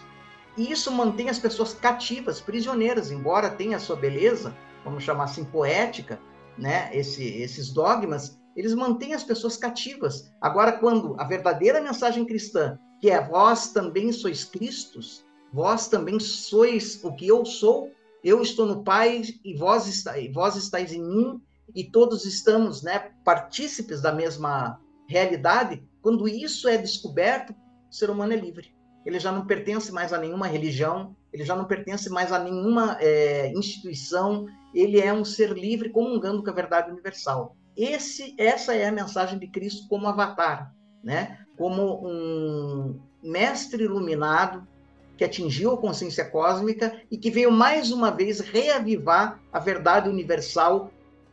E 0.56 0.70
isso 0.70 0.92
mantém 0.92 1.30
as 1.30 1.38
pessoas 1.38 1.72
cativas, 1.72 2.40
prisioneiras, 2.40 3.10
embora 3.10 3.50
tenha 3.50 3.78
a 3.78 3.80
sua 3.80 3.96
beleza, 3.96 4.54
vamos 4.84 5.02
chamar 5.02 5.24
assim, 5.24 5.44
poética, 5.44 6.20
né? 6.56 6.90
Esse, 6.92 7.24
esses 7.24 7.72
dogmas, 7.72 8.38
eles 8.54 8.74
mantêm 8.74 9.14
as 9.14 9.24
pessoas 9.24 9.56
cativas. 9.56 10.30
Agora, 10.40 10.72
quando 10.72 11.16
a 11.18 11.24
verdadeira 11.24 11.80
mensagem 11.80 12.24
cristã, 12.24 12.78
que 13.00 13.10
é 13.10 13.20
vós 13.20 13.72
também 13.72 14.12
sois 14.12 14.44
Cristos, 14.44 15.24
vós 15.54 15.86
também 15.86 16.18
sois 16.18 16.98
o 17.04 17.12
que 17.12 17.28
eu 17.28 17.46
sou, 17.46 17.92
eu 18.24 18.42
estou 18.42 18.66
no 18.66 18.82
Pai 18.82 19.22
e 19.44 19.54
vós, 19.54 20.02
vós 20.32 20.56
estáis 20.56 20.92
em 20.92 21.00
mim, 21.00 21.40
e 21.72 21.84
todos 21.84 22.24
estamos 22.24 22.82
né, 22.82 23.12
partícipes 23.24 24.02
da 24.02 24.12
mesma 24.12 24.80
realidade, 25.08 25.80
quando 26.02 26.26
isso 26.26 26.68
é 26.68 26.76
descoberto, 26.76 27.54
o 27.88 27.94
ser 27.94 28.10
humano 28.10 28.32
é 28.32 28.36
livre. 28.36 28.74
Ele 29.06 29.20
já 29.20 29.30
não 29.30 29.46
pertence 29.46 29.92
mais 29.92 30.12
a 30.12 30.18
nenhuma 30.18 30.48
religião, 30.48 31.14
ele 31.32 31.44
já 31.44 31.54
não 31.54 31.66
pertence 31.66 32.10
mais 32.10 32.32
a 32.32 32.38
nenhuma 32.38 32.98
é, 33.00 33.52
instituição, 33.52 34.46
ele 34.74 35.00
é 35.00 35.12
um 35.12 35.24
ser 35.24 35.52
livre 35.52 35.90
comungando 35.90 36.42
com 36.42 36.50
a 36.50 36.54
verdade 36.54 36.90
universal. 36.90 37.56
Esse, 37.76 38.34
essa 38.38 38.74
é 38.74 38.88
a 38.88 38.92
mensagem 38.92 39.38
de 39.38 39.46
Cristo 39.46 39.86
como 39.88 40.08
avatar, 40.08 40.74
né? 41.02 41.38
como 41.56 42.04
um 42.04 43.00
mestre 43.22 43.84
iluminado 43.84 44.66
que 45.16 45.24
atingiu 45.24 45.72
a 45.72 45.76
consciência 45.76 46.24
cósmica 46.24 47.00
e 47.10 47.16
que 47.16 47.30
veio 47.30 47.50
mais 47.50 47.90
uma 47.90 48.10
vez 48.10 48.40
reavivar 48.40 49.38
a 49.52 49.58
verdade 49.58 50.08
universal 50.08 50.90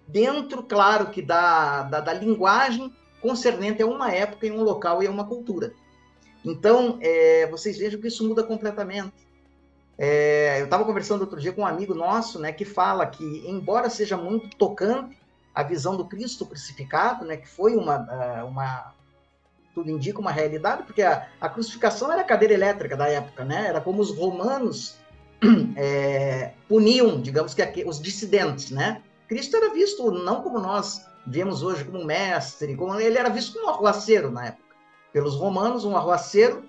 dentro, 0.08 0.64
claro, 0.64 1.10
que 1.10 1.22
da, 1.22 1.84
da, 1.84 2.00
da 2.00 2.14
linguagem 2.14 2.94
concernente 3.22 3.82
a 3.82 3.88
uma 3.88 4.12
época, 4.12 4.48
e 4.48 4.52
um 4.52 4.64
local 4.64 5.02
e 5.02 5.08
a 5.08 5.12
uma 5.12 5.26
cultura. 5.26 5.74
Então, 6.44 6.98
é, 7.02 7.48
vocês 7.48 7.78
vejam 7.78 8.02
que 8.02 8.08
isso 8.08 8.28
muda 8.28 8.44
completamente. 8.44 9.14
É, 9.98 10.60
eu 10.60 10.66
estava 10.66 10.84
conversando 10.84 11.22
outro 11.22 11.40
dia 11.40 11.54
com 11.54 11.62
um 11.62 11.66
amigo 11.66 11.94
nosso, 11.94 12.40
né, 12.40 12.52
que 12.52 12.66
fala 12.66 13.06
que, 13.06 13.24
embora 13.48 13.90
seja 13.90 14.18
muito 14.18 14.56
tocante 14.58 15.16
a 15.54 15.62
visão 15.62 15.96
do 15.96 16.06
Cristo 16.06 16.46
crucificado, 16.46 17.26
né, 17.26 17.38
que 17.38 17.48
foi 17.48 17.76
uma, 17.76 18.08
é, 18.40 18.44
uma 18.44 18.94
tudo 19.74 19.90
indica 19.90 20.20
uma 20.20 20.32
realidade, 20.32 20.84
porque 20.84 21.02
a, 21.02 21.28
a 21.40 21.50
crucificação 21.50 22.12
era 22.12 22.22
a 22.22 22.26
cadeira 22.26 22.54
elétrica 22.54 22.96
da 22.98 23.08
época, 23.08 23.44
né? 23.44 23.68
Era 23.68 23.82
como 23.82 24.02
os 24.02 24.16
romanos 24.16 24.98
é, 25.76 26.52
puniam, 26.68 27.22
digamos 27.22 27.54
que 27.54 27.84
os 27.86 28.02
dissidentes, 28.02 28.72
né? 28.72 29.02
Cristo 29.28 29.56
era 29.56 29.74
visto 29.74 30.12
não 30.12 30.42
como 30.42 30.60
nós 30.60 31.06
vemos 31.26 31.64
hoje 31.64 31.86
como 31.86 32.04
mestre, 32.04 32.76
como 32.76 33.00
ele 33.00 33.18
era 33.18 33.30
visto 33.30 33.54
como 33.54 33.68
um 33.68 33.70
arruaceiro 33.70 34.30
na 34.30 34.48
época. 34.48 34.76
Pelos 35.14 35.36
romanos, 35.36 35.86
um 35.86 35.96
arruaceiro, 35.96 36.64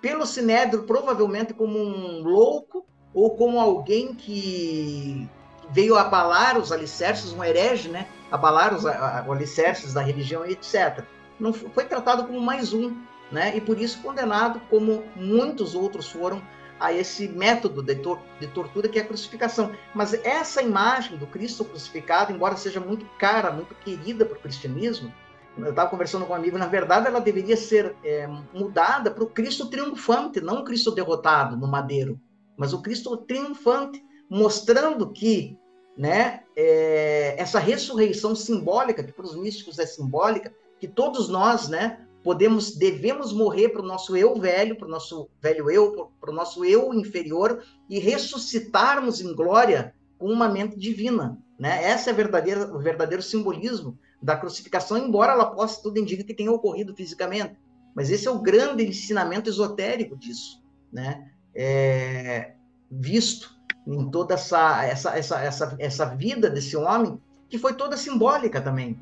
pelo 0.00 0.26
sinédrio 0.26 0.84
provavelmente 0.84 1.52
como 1.52 1.78
um 1.78 2.22
louco 2.22 2.86
ou 3.12 3.36
como 3.36 3.58
alguém 3.58 4.14
que 4.14 5.28
veio 5.70 5.96
abalar 5.96 6.58
os 6.58 6.72
alicerces, 6.72 7.32
um 7.32 7.42
herege, 7.42 7.88
né? 7.88 8.06
Abalar 8.30 8.74
os, 8.74 8.86
alicerces 8.86 9.94
da 9.94 10.02
religião 10.02 10.44
etc. 10.44 11.04
Não 11.38 11.52
foi 11.52 11.84
tratado 11.84 12.24
como 12.24 12.40
mais 12.40 12.72
um, 12.72 12.96
né? 13.30 13.56
E 13.56 13.60
por 13.60 13.80
isso 13.80 14.02
condenado, 14.02 14.60
como 14.68 15.04
muitos 15.14 15.74
outros 15.74 16.10
foram 16.10 16.42
a 16.80 16.92
esse 16.92 17.28
método 17.28 17.82
de, 17.82 17.96
tor 17.96 18.20
de, 18.40 18.46
tortura 18.48 18.88
que 18.88 18.98
é 18.98 19.02
a 19.02 19.06
crucificação. 19.06 19.72
Mas 19.94 20.14
essa 20.24 20.62
imagem 20.62 21.18
do 21.18 21.26
Cristo 21.26 21.64
crucificado, 21.64 22.32
embora 22.32 22.56
seja 22.56 22.80
muito 22.80 23.04
cara, 23.18 23.50
muito 23.50 23.74
querida 23.74 24.24
para 24.24 24.38
o 24.38 24.40
cristianismo, 24.40 25.12
eu 25.56 25.70
estava 25.70 25.90
conversando 25.90 26.24
com 26.24 26.32
um 26.32 26.36
amigo, 26.36 26.56
na 26.56 26.66
verdade 26.66 27.08
ela 27.08 27.20
deveria 27.20 27.56
ser 27.56 27.96
é, 28.04 28.28
mudada 28.54 29.10
para 29.10 29.24
o 29.24 29.28
Cristo 29.28 29.66
triunfante, 29.66 30.40
não 30.40 30.60
o 30.60 30.64
Cristo 30.64 30.92
derrotado 30.92 31.56
no 31.56 31.66
madeiro, 31.66 32.20
mas 32.56 32.72
o 32.72 32.80
Cristo 32.80 33.16
triunfante, 33.16 34.00
mostrando 34.30 35.10
que 35.10 35.58
né, 35.96 36.44
é, 36.54 37.34
essa 37.36 37.58
ressurreição 37.58 38.36
simbólica, 38.36 39.02
que 39.02 39.12
para 39.12 39.24
os 39.24 39.34
místicos 39.34 39.80
é 39.80 39.86
simbólica, 39.86 40.54
que 40.78 40.88
todos 40.88 41.28
nós, 41.28 41.68
né, 41.68 42.06
podemos, 42.22 42.76
devemos 42.76 43.32
morrer 43.32 43.70
para 43.70 43.82
o 43.82 43.86
nosso 43.86 44.16
eu 44.16 44.38
velho, 44.38 44.76
para 44.76 44.86
o 44.86 44.90
nosso 44.90 45.28
velho 45.40 45.70
eu, 45.70 46.10
para 46.20 46.30
o 46.30 46.34
nosso 46.34 46.64
eu 46.64 46.92
inferior 46.92 47.62
e 47.88 47.98
ressuscitarmos 47.98 49.20
em 49.20 49.34
glória 49.34 49.94
com 50.18 50.26
uma 50.26 50.48
mente 50.48 50.78
divina. 50.78 51.38
Né? 51.58 51.82
Essa 51.84 52.10
é 52.10 52.12
verdadeira, 52.12 52.74
o 52.74 52.78
verdadeiro 52.78 53.22
simbolismo 53.22 53.98
da 54.22 54.36
crucificação, 54.36 54.98
embora 54.98 55.32
ela 55.32 55.46
possa, 55.46 55.82
tudo 55.82 55.98
indica 55.98 56.24
que 56.24 56.34
tenha 56.34 56.52
ocorrido 56.52 56.94
fisicamente. 56.94 57.56
Mas 57.94 58.10
esse 58.10 58.28
é 58.28 58.30
o 58.30 58.40
grande 58.40 58.86
ensinamento 58.86 59.48
esotérico 59.48 60.16
disso, 60.16 60.62
né? 60.92 61.30
É, 61.54 62.52
visto 62.90 63.56
em 63.86 64.10
toda 64.10 64.34
essa, 64.34 64.84
essa, 64.84 65.16
essa, 65.16 65.40
essa, 65.40 65.76
essa 65.78 66.04
vida 66.04 66.50
desse 66.50 66.76
homem, 66.76 67.20
que 67.48 67.58
foi 67.58 67.72
toda 67.74 67.96
simbólica 67.96 68.60
também. 68.60 68.98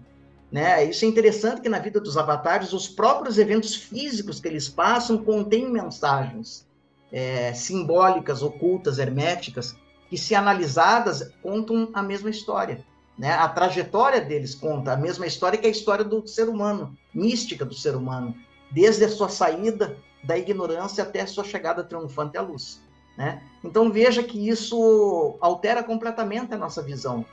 Né? 0.50 0.84
Isso 0.84 1.04
é 1.04 1.08
interessante 1.08 1.60
que 1.60 1.68
na 1.68 1.78
vida 1.78 2.00
dos 2.00 2.16
avatares, 2.16 2.72
os 2.72 2.88
próprios 2.88 3.38
eventos 3.38 3.74
físicos 3.74 4.40
que 4.40 4.48
eles 4.48 4.68
passam 4.68 5.18
contêm 5.18 5.68
mensagens 5.70 6.66
é, 7.10 7.52
simbólicas, 7.52 8.42
ocultas, 8.42 8.98
herméticas, 8.98 9.76
que, 10.08 10.16
se 10.16 10.34
analisadas, 10.34 11.32
contam 11.42 11.90
a 11.92 12.02
mesma 12.02 12.30
história. 12.30 12.84
Né? 13.18 13.32
A 13.32 13.48
trajetória 13.48 14.20
deles 14.20 14.54
conta 14.54 14.92
a 14.92 14.96
mesma 14.96 15.26
história 15.26 15.58
que 15.58 15.66
a 15.66 15.70
história 15.70 16.04
do 16.04 16.26
ser 16.26 16.48
humano, 16.48 16.96
mística 17.12 17.64
do 17.64 17.74
ser 17.74 17.96
humano, 17.96 18.34
desde 18.70 19.04
a 19.04 19.08
sua 19.08 19.28
saída 19.28 19.96
da 20.22 20.36
ignorância 20.36 21.02
até 21.02 21.22
a 21.22 21.26
sua 21.26 21.44
chegada 21.44 21.82
triunfante 21.82 22.36
à 22.36 22.42
luz. 22.42 22.80
Né? 23.16 23.42
Então 23.64 23.90
veja 23.90 24.22
que 24.22 24.48
isso 24.48 25.36
altera 25.40 25.82
completamente 25.82 26.52
a 26.52 26.58
nossa 26.58 26.82
visão 26.82 27.24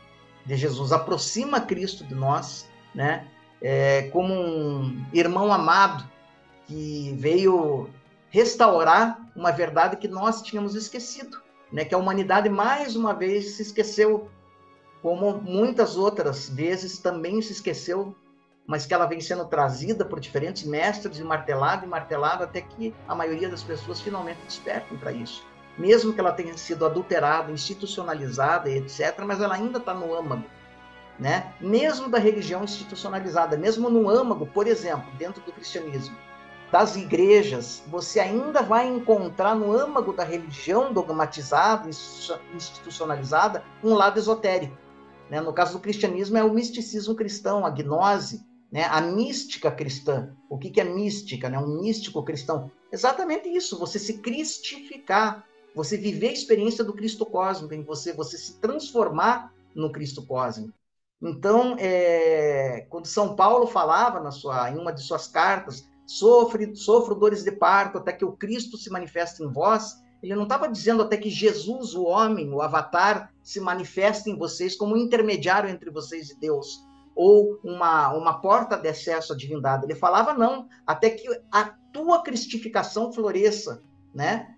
de 0.45 0.55
Jesus, 0.55 0.91
aproxima 0.91 1.61
Cristo 1.61 2.03
de 2.03 2.15
nós, 2.15 2.67
né? 2.93 3.27
É, 3.61 4.09
como 4.11 4.33
um 4.33 5.05
irmão 5.13 5.51
amado 5.51 6.03
que 6.67 7.15
veio 7.17 7.89
restaurar 8.29 9.19
uma 9.35 9.51
verdade 9.51 9.97
que 9.97 10.07
nós 10.07 10.41
tínhamos 10.41 10.75
esquecido, 10.75 11.41
né? 11.71 11.85
Que 11.85 11.95
a 11.95 11.97
humanidade 11.97 12.49
mais 12.49 12.95
uma 12.95 13.13
vez 13.13 13.51
se 13.51 13.61
esqueceu, 13.61 14.29
como 15.01 15.33
muitas 15.33 15.97
outras 15.97 16.49
vezes 16.49 16.97
também 16.97 17.41
se 17.41 17.51
esqueceu, 17.53 18.15
mas 18.65 18.85
que 18.85 18.93
ela 18.93 19.05
vem 19.05 19.19
sendo 19.19 19.45
trazida 19.45 20.05
por 20.05 20.19
diferentes 20.19 20.63
mestres 20.63 21.19
e 21.19 21.23
martelada 21.23 21.85
e 21.85 21.89
martelada 21.89 22.45
até 22.45 22.61
que 22.61 22.93
a 23.07 23.13
maioria 23.13 23.49
das 23.49 23.63
pessoas 23.63 23.99
finalmente 23.99 24.39
despertem 24.45 24.97
para 24.97 25.11
isso. 25.11 25.45
Mesmo 25.77 26.13
que 26.13 26.19
ela 26.19 26.31
tenha 26.31 26.55
sido 26.57 26.85
adulterada, 26.85 27.51
institucionalizada 27.51 28.69
etc., 28.69 29.19
mas 29.25 29.41
ela 29.41 29.55
ainda 29.55 29.79
está 29.79 29.93
no 29.93 30.15
âmago 30.15 30.45
né? 31.19 31.53
mesmo 31.59 32.09
da 32.09 32.17
religião 32.17 32.63
institucionalizada, 32.63 33.57
mesmo 33.57 33.89
no 33.89 34.09
âmago, 34.09 34.45
por 34.47 34.67
exemplo, 34.67 35.11
dentro 35.17 35.41
do 35.43 35.51
cristianismo, 35.51 36.15
das 36.71 36.95
igrejas, 36.95 37.83
você 37.87 38.19
ainda 38.19 38.63
vai 38.63 38.87
encontrar 38.87 39.53
no 39.53 39.71
âmago 39.71 40.11
da 40.11 40.23
religião 40.23 40.91
dogmatizada, 40.91 41.87
institucionalizada, 42.55 43.63
um 43.83 43.93
lado 43.93 44.17
esotérico. 44.17 44.75
Né? 45.29 45.39
No 45.39 45.53
caso 45.53 45.73
do 45.73 45.79
cristianismo, 45.79 46.35
é 46.35 46.43
o 46.43 46.51
misticismo 46.51 47.13
cristão, 47.13 47.63
a 47.63 47.69
gnose, 47.69 48.43
né? 48.71 48.85
a 48.85 48.99
mística 49.01 49.69
cristã. 49.69 50.35
O 50.49 50.57
que, 50.57 50.71
que 50.71 50.81
é 50.81 50.83
mística? 50.83 51.47
Né? 51.47 51.59
Um 51.59 51.79
místico 51.79 52.23
cristão. 52.23 52.71
Exatamente 52.91 53.47
isso, 53.47 53.77
você 53.77 53.99
se 53.99 54.17
cristificar, 54.17 55.45
você 55.75 55.95
viver 55.95 56.29
a 56.29 56.33
experiência 56.33 56.83
do 56.83 56.93
Cristo 56.93 57.23
cósmico 57.23 57.75
em 57.75 57.83
você, 57.83 58.13
você 58.13 58.35
se 58.35 58.59
transformar 58.59 59.53
no 59.75 59.91
Cristo 59.91 60.25
cósmico. 60.25 60.73
Então, 61.23 61.77
é, 61.79 62.85
quando 62.89 63.05
São 63.05 63.33
Paulo 63.33 63.65
falava 63.65 64.19
na 64.19 64.29
sua, 64.29 64.69
em 64.69 64.77
uma 64.77 64.91
de 64.91 65.01
suas 65.01 65.25
cartas, 65.25 65.89
sofre, 66.05 66.75
sofro 66.75 67.15
dores 67.15 67.43
de 67.43 67.51
parto 67.51 67.97
até 67.97 68.11
que 68.11 68.25
o 68.25 68.33
Cristo 68.33 68.77
se 68.77 68.89
manifeste 68.89 69.41
em 69.41 69.49
vós, 69.49 70.03
ele 70.21 70.35
não 70.35 70.43
estava 70.43 70.67
dizendo 70.67 71.01
até 71.01 71.15
que 71.15 71.29
Jesus, 71.29 71.95
o 71.95 72.03
homem, 72.03 72.51
o 72.51 72.61
avatar, 72.61 73.31
se 73.41 73.59
manifeste 73.61 74.29
em 74.29 74.37
vocês 74.37 74.75
como 74.75 74.95
um 74.95 74.97
intermediário 74.97 75.69
entre 75.69 75.89
vocês 75.89 76.29
e 76.29 76.39
Deus. 76.39 76.85
ou 77.15 77.59
uma, 77.63 78.13
uma 78.13 78.41
porta 78.41 78.75
de 78.77 78.89
acesso 78.89 79.33
à 79.33 79.35
divindade. 79.35 79.85
Ele 79.85 79.95
falava 79.95 80.33
não, 80.33 80.67
até 80.85 81.09
que 81.09 81.27
a 81.51 81.65
tua 81.91 82.23
cristificação 82.23 83.13
floresça, 83.13 83.81
né? 84.13 84.55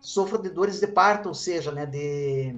Sofra 0.00 0.38
de 0.38 0.48
dores 0.48 0.78
de 0.78 0.86
parto, 0.86 1.28
ou 1.28 1.34
seja, 1.34 1.72
né, 1.72 1.84
de, 1.84 2.56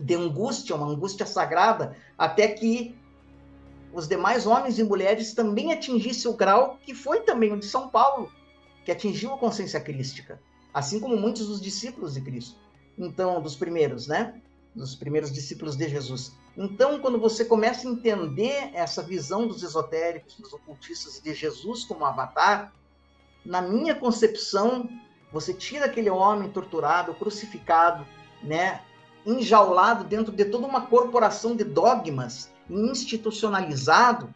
de 0.00 0.14
angústia, 0.14 0.74
uma 0.74 0.86
angústia 0.86 1.26
sagrada, 1.26 1.96
até 2.16 2.48
que 2.48 2.96
os 3.92 4.06
demais 4.06 4.46
homens 4.46 4.78
e 4.78 4.84
mulheres 4.84 5.34
também 5.34 5.72
atingissem 5.72 6.30
o 6.30 6.36
grau 6.36 6.78
que 6.84 6.94
foi 6.94 7.20
também 7.20 7.52
o 7.52 7.58
de 7.58 7.66
São 7.66 7.88
Paulo, 7.88 8.30
que 8.84 8.92
atingiu 8.92 9.34
a 9.34 9.38
consciência 9.38 9.80
crística, 9.80 10.40
assim 10.72 11.00
como 11.00 11.16
muitos 11.16 11.48
dos 11.48 11.60
discípulos 11.60 12.14
de 12.14 12.20
Cristo. 12.20 12.56
Então, 12.96 13.40
dos 13.40 13.56
primeiros, 13.56 14.06
né? 14.06 14.40
Dos 14.74 14.94
primeiros 14.94 15.32
discípulos 15.32 15.76
de 15.76 15.88
Jesus. 15.88 16.32
Então, 16.56 17.00
quando 17.00 17.18
você 17.18 17.44
começa 17.44 17.88
a 17.88 17.90
entender 17.90 18.70
essa 18.74 19.02
visão 19.02 19.48
dos 19.48 19.62
esotéricos, 19.62 20.36
dos 20.36 20.52
ocultistas 20.52 21.20
de 21.20 21.34
Jesus 21.34 21.84
como 21.84 22.04
avatar, 22.04 22.72
na 23.44 23.62
minha 23.62 23.94
concepção, 23.94 24.88
você 25.32 25.54
tira 25.54 25.86
aquele 25.86 26.10
homem 26.10 26.50
torturado, 26.50 27.14
crucificado, 27.14 28.06
né, 28.42 28.82
enjaulado 29.24 30.04
dentro 30.04 30.32
de 30.32 30.44
toda 30.44 30.66
uma 30.66 30.82
corporação 30.82 31.54
de 31.54 31.64
dogmas, 31.64 32.50
institucionalizado, 32.68 34.34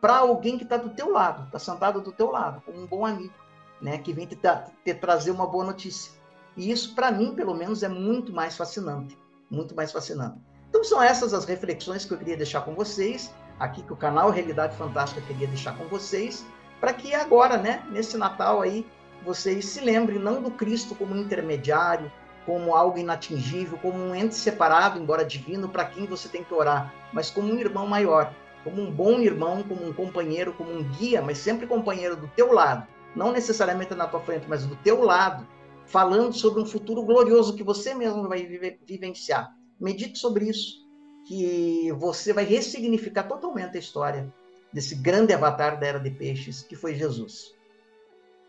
para 0.00 0.18
alguém 0.18 0.58
que 0.58 0.64
está 0.64 0.76
do 0.76 0.90
teu 0.90 1.10
lado, 1.10 1.46
está 1.46 1.58
sentado 1.58 2.00
do 2.00 2.12
teu 2.12 2.30
lado, 2.30 2.60
como 2.66 2.80
um 2.80 2.86
bom 2.86 3.06
amigo, 3.06 3.32
né, 3.80 3.98
que 3.98 4.12
vem 4.12 4.26
te, 4.26 4.36
te 4.36 4.94
trazer 4.94 5.30
uma 5.30 5.46
boa 5.46 5.64
notícia. 5.64 6.12
E 6.56 6.70
isso, 6.70 6.94
para 6.94 7.10
mim, 7.10 7.34
pelo 7.34 7.54
menos, 7.54 7.82
é 7.82 7.88
muito 7.88 8.32
mais 8.32 8.56
fascinante, 8.56 9.18
muito 9.50 9.74
mais 9.74 9.90
fascinante. 9.92 10.38
Então 10.68 10.84
são 10.84 11.02
essas 11.02 11.32
as 11.32 11.44
reflexões 11.44 12.04
que 12.04 12.12
eu 12.12 12.18
queria 12.18 12.36
deixar 12.36 12.62
com 12.62 12.74
vocês, 12.74 13.32
aqui 13.58 13.82
que 13.82 13.92
o 13.92 13.96
canal 13.96 14.30
Realidade 14.30 14.76
Fantástica 14.76 15.20
queria 15.22 15.46
deixar 15.46 15.76
com 15.78 15.86
vocês, 15.86 16.44
para 16.80 16.92
que 16.92 17.14
agora, 17.14 17.56
né, 17.56 17.82
nesse 17.90 18.18
Natal 18.18 18.60
aí, 18.60 18.86
vocês 19.24 19.64
se 19.64 19.80
lembrem 19.80 20.18
não 20.18 20.42
do 20.42 20.50
Cristo 20.50 20.94
como 20.94 21.16
intermediário, 21.16 22.12
como 22.46 22.74
algo 22.74 22.98
inatingível, 22.98 23.78
como 23.78 23.98
um 23.98 24.14
ente 24.14 24.34
separado, 24.34 24.98
embora 24.98 25.24
divino, 25.24 25.68
para 25.68 25.84
quem 25.84 26.06
você 26.06 26.28
tem 26.28 26.44
que 26.44 26.52
orar, 26.52 26.92
mas 27.12 27.30
como 27.30 27.52
um 27.52 27.58
irmão 27.58 27.86
maior, 27.86 28.34
como 28.62 28.82
um 28.82 28.90
bom 28.90 29.20
irmão, 29.20 29.62
como 29.62 29.86
um 29.86 29.92
companheiro, 29.92 30.52
como 30.52 30.70
um 30.70 30.82
guia, 30.82 31.22
mas 31.22 31.38
sempre 31.38 31.66
companheiro 31.66 32.16
do 32.16 32.28
teu 32.28 32.52
lado, 32.52 32.86
não 33.14 33.32
necessariamente 33.32 33.94
na 33.94 34.06
tua 34.06 34.20
frente, 34.20 34.46
mas 34.48 34.66
do 34.66 34.76
teu 34.76 35.02
lado, 35.02 35.46
falando 35.86 36.32
sobre 36.32 36.62
um 36.62 36.66
futuro 36.66 37.02
glorioso 37.02 37.54
que 37.54 37.62
você 37.62 37.94
mesmo 37.94 38.28
vai 38.28 38.44
vivenciar. 38.86 39.54
Medite 39.80 40.18
sobre 40.18 40.48
isso, 40.48 40.84
que 41.26 41.92
você 41.92 42.32
vai 42.32 42.44
ressignificar 42.44 43.24
totalmente 43.24 43.76
a 43.76 43.80
história 43.80 44.32
desse 44.72 44.94
grande 44.94 45.32
avatar 45.32 45.78
da 45.78 45.86
Era 45.86 46.00
de 46.00 46.10
Peixes, 46.10 46.62
que 46.62 46.74
foi 46.74 46.94
Jesus. 46.94 47.54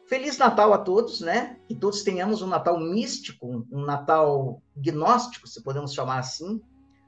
Feliz 0.07 0.37
Natal 0.37 0.71
a 0.71 0.77
todos, 0.77 1.21
né? 1.21 1.57
Que 1.67 1.73
todos 1.73 2.03
tenhamos 2.03 2.41
um 2.41 2.47
Natal 2.47 2.79
místico, 2.79 3.65
um 3.71 3.81
Natal 3.83 4.61
gnóstico, 4.77 5.47
se 5.47 5.63
podemos 5.63 5.93
chamar 5.93 6.19
assim, 6.19 6.61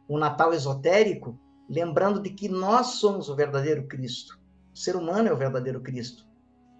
um 0.09 0.17
Natal 0.17 0.53
esotérico, 0.53 1.39
lembrando 1.69 2.19
de 2.19 2.31
que 2.31 2.49
nós 2.49 2.87
somos 2.99 3.29
o 3.29 3.35
verdadeiro 3.35 3.85
Cristo. 3.87 4.39
O 4.73 4.77
ser 4.77 4.95
humano 4.95 5.27
é 5.27 5.33
o 5.33 5.37
verdadeiro 5.37 5.81
Cristo. 5.81 6.25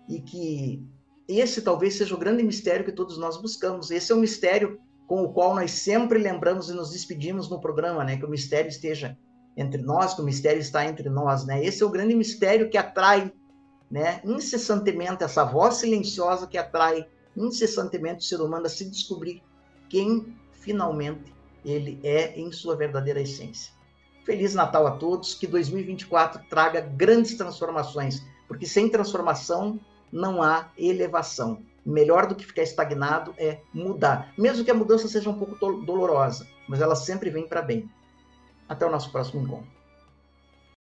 E 0.09 0.19
que 0.21 0.83
esse 1.27 1.61
talvez 1.61 1.95
seja 1.95 2.15
o 2.15 2.19
grande 2.19 2.41
mistério 2.41 2.85
que 2.85 2.91
todos 2.91 3.17
nós 3.17 3.37
buscamos. 3.37 3.91
Esse 3.91 4.11
é 4.11 4.15
o 4.15 4.19
mistério 4.19 4.79
com 5.05 5.23
o 5.23 5.33
qual 5.33 5.53
nós 5.53 5.71
sempre 5.71 6.17
lembramos 6.17 6.69
e 6.69 6.73
nos 6.73 6.91
despedimos 6.91 7.49
no 7.49 7.61
programa, 7.61 8.03
né? 8.03 8.17
Que 8.17 8.25
o 8.25 8.29
mistério 8.29 8.69
esteja 8.69 9.17
entre 9.55 9.81
nós, 9.81 10.13
que 10.13 10.21
o 10.21 10.25
mistério 10.25 10.59
está 10.59 10.85
entre 10.85 11.09
nós, 11.09 11.45
né? 11.45 11.63
Esse 11.63 11.83
é 11.83 11.85
o 11.85 11.89
grande 11.89 12.15
mistério 12.15 12.69
que 12.69 12.77
atrai, 12.77 13.31
né? 13.89 14.21
Incessantemente 14.23 15.23
essa 15.23 15.43
voz 15.43 15.75
silenciosa 15.75 16.47
que 16.47 16.57
atrai 16.57 17.07
incessantemente 17.35 18.19
o 18.19 18.27
ser 18.27 18.41
humano 18.41 18.65
a 18.65 18.69
se 18.69 18.89
descobrir 18.89 19.43
quem 19.89 20.35
finalmente 20.53 21.33
ele 21.63 21.99
é 22.03 22.37
em 22.39 22.51
sua 22.51 22.75
verdadeira 22.75 23.21
essência. 23.21 23.73
Feliz 24.25 24.53
Natal 24.53 24.85
a 24.85 24.91
todos, 24.91 25.33
que 25.33 25.47
2024 25.47 26.43
traga 26.49 26.81
grandes 26.81 27.37
transformações, 27.37 28.25
porque 28.47 28.65
sem 28.65 28.89
transformação 28.89 29.79
não 30.11 30.41
há 30.41 30.69
elevação 30.77 31.63
melhor 31.87 32.27
do 32.27 32.35
que 32.35 32.45
ficar 32.45 32.63
estagnado 32.63 33.33
é 33.37 33.61
mudar. 33.73 34.33
Mesmo 34.37 34.65
que 34.65 34.71
a 34.71 34.73
mudança 34.73 35.07
seja 35.07 35.29
um 35.29 35.39
pouco 35.39 35.55
dolorosa, 35.85 36.45
mas 36.67 36.81
ela 36.81 36.95
sempre 36.95 37.29
vem 37.29 37.47
para 37.47 37.61
bem. 37.61 37.89
Até 38.67 38.85
o 38.85 38.91
nosso 38.91 39.09
próximo 39.09 39.41
encontro. 39.41 39.76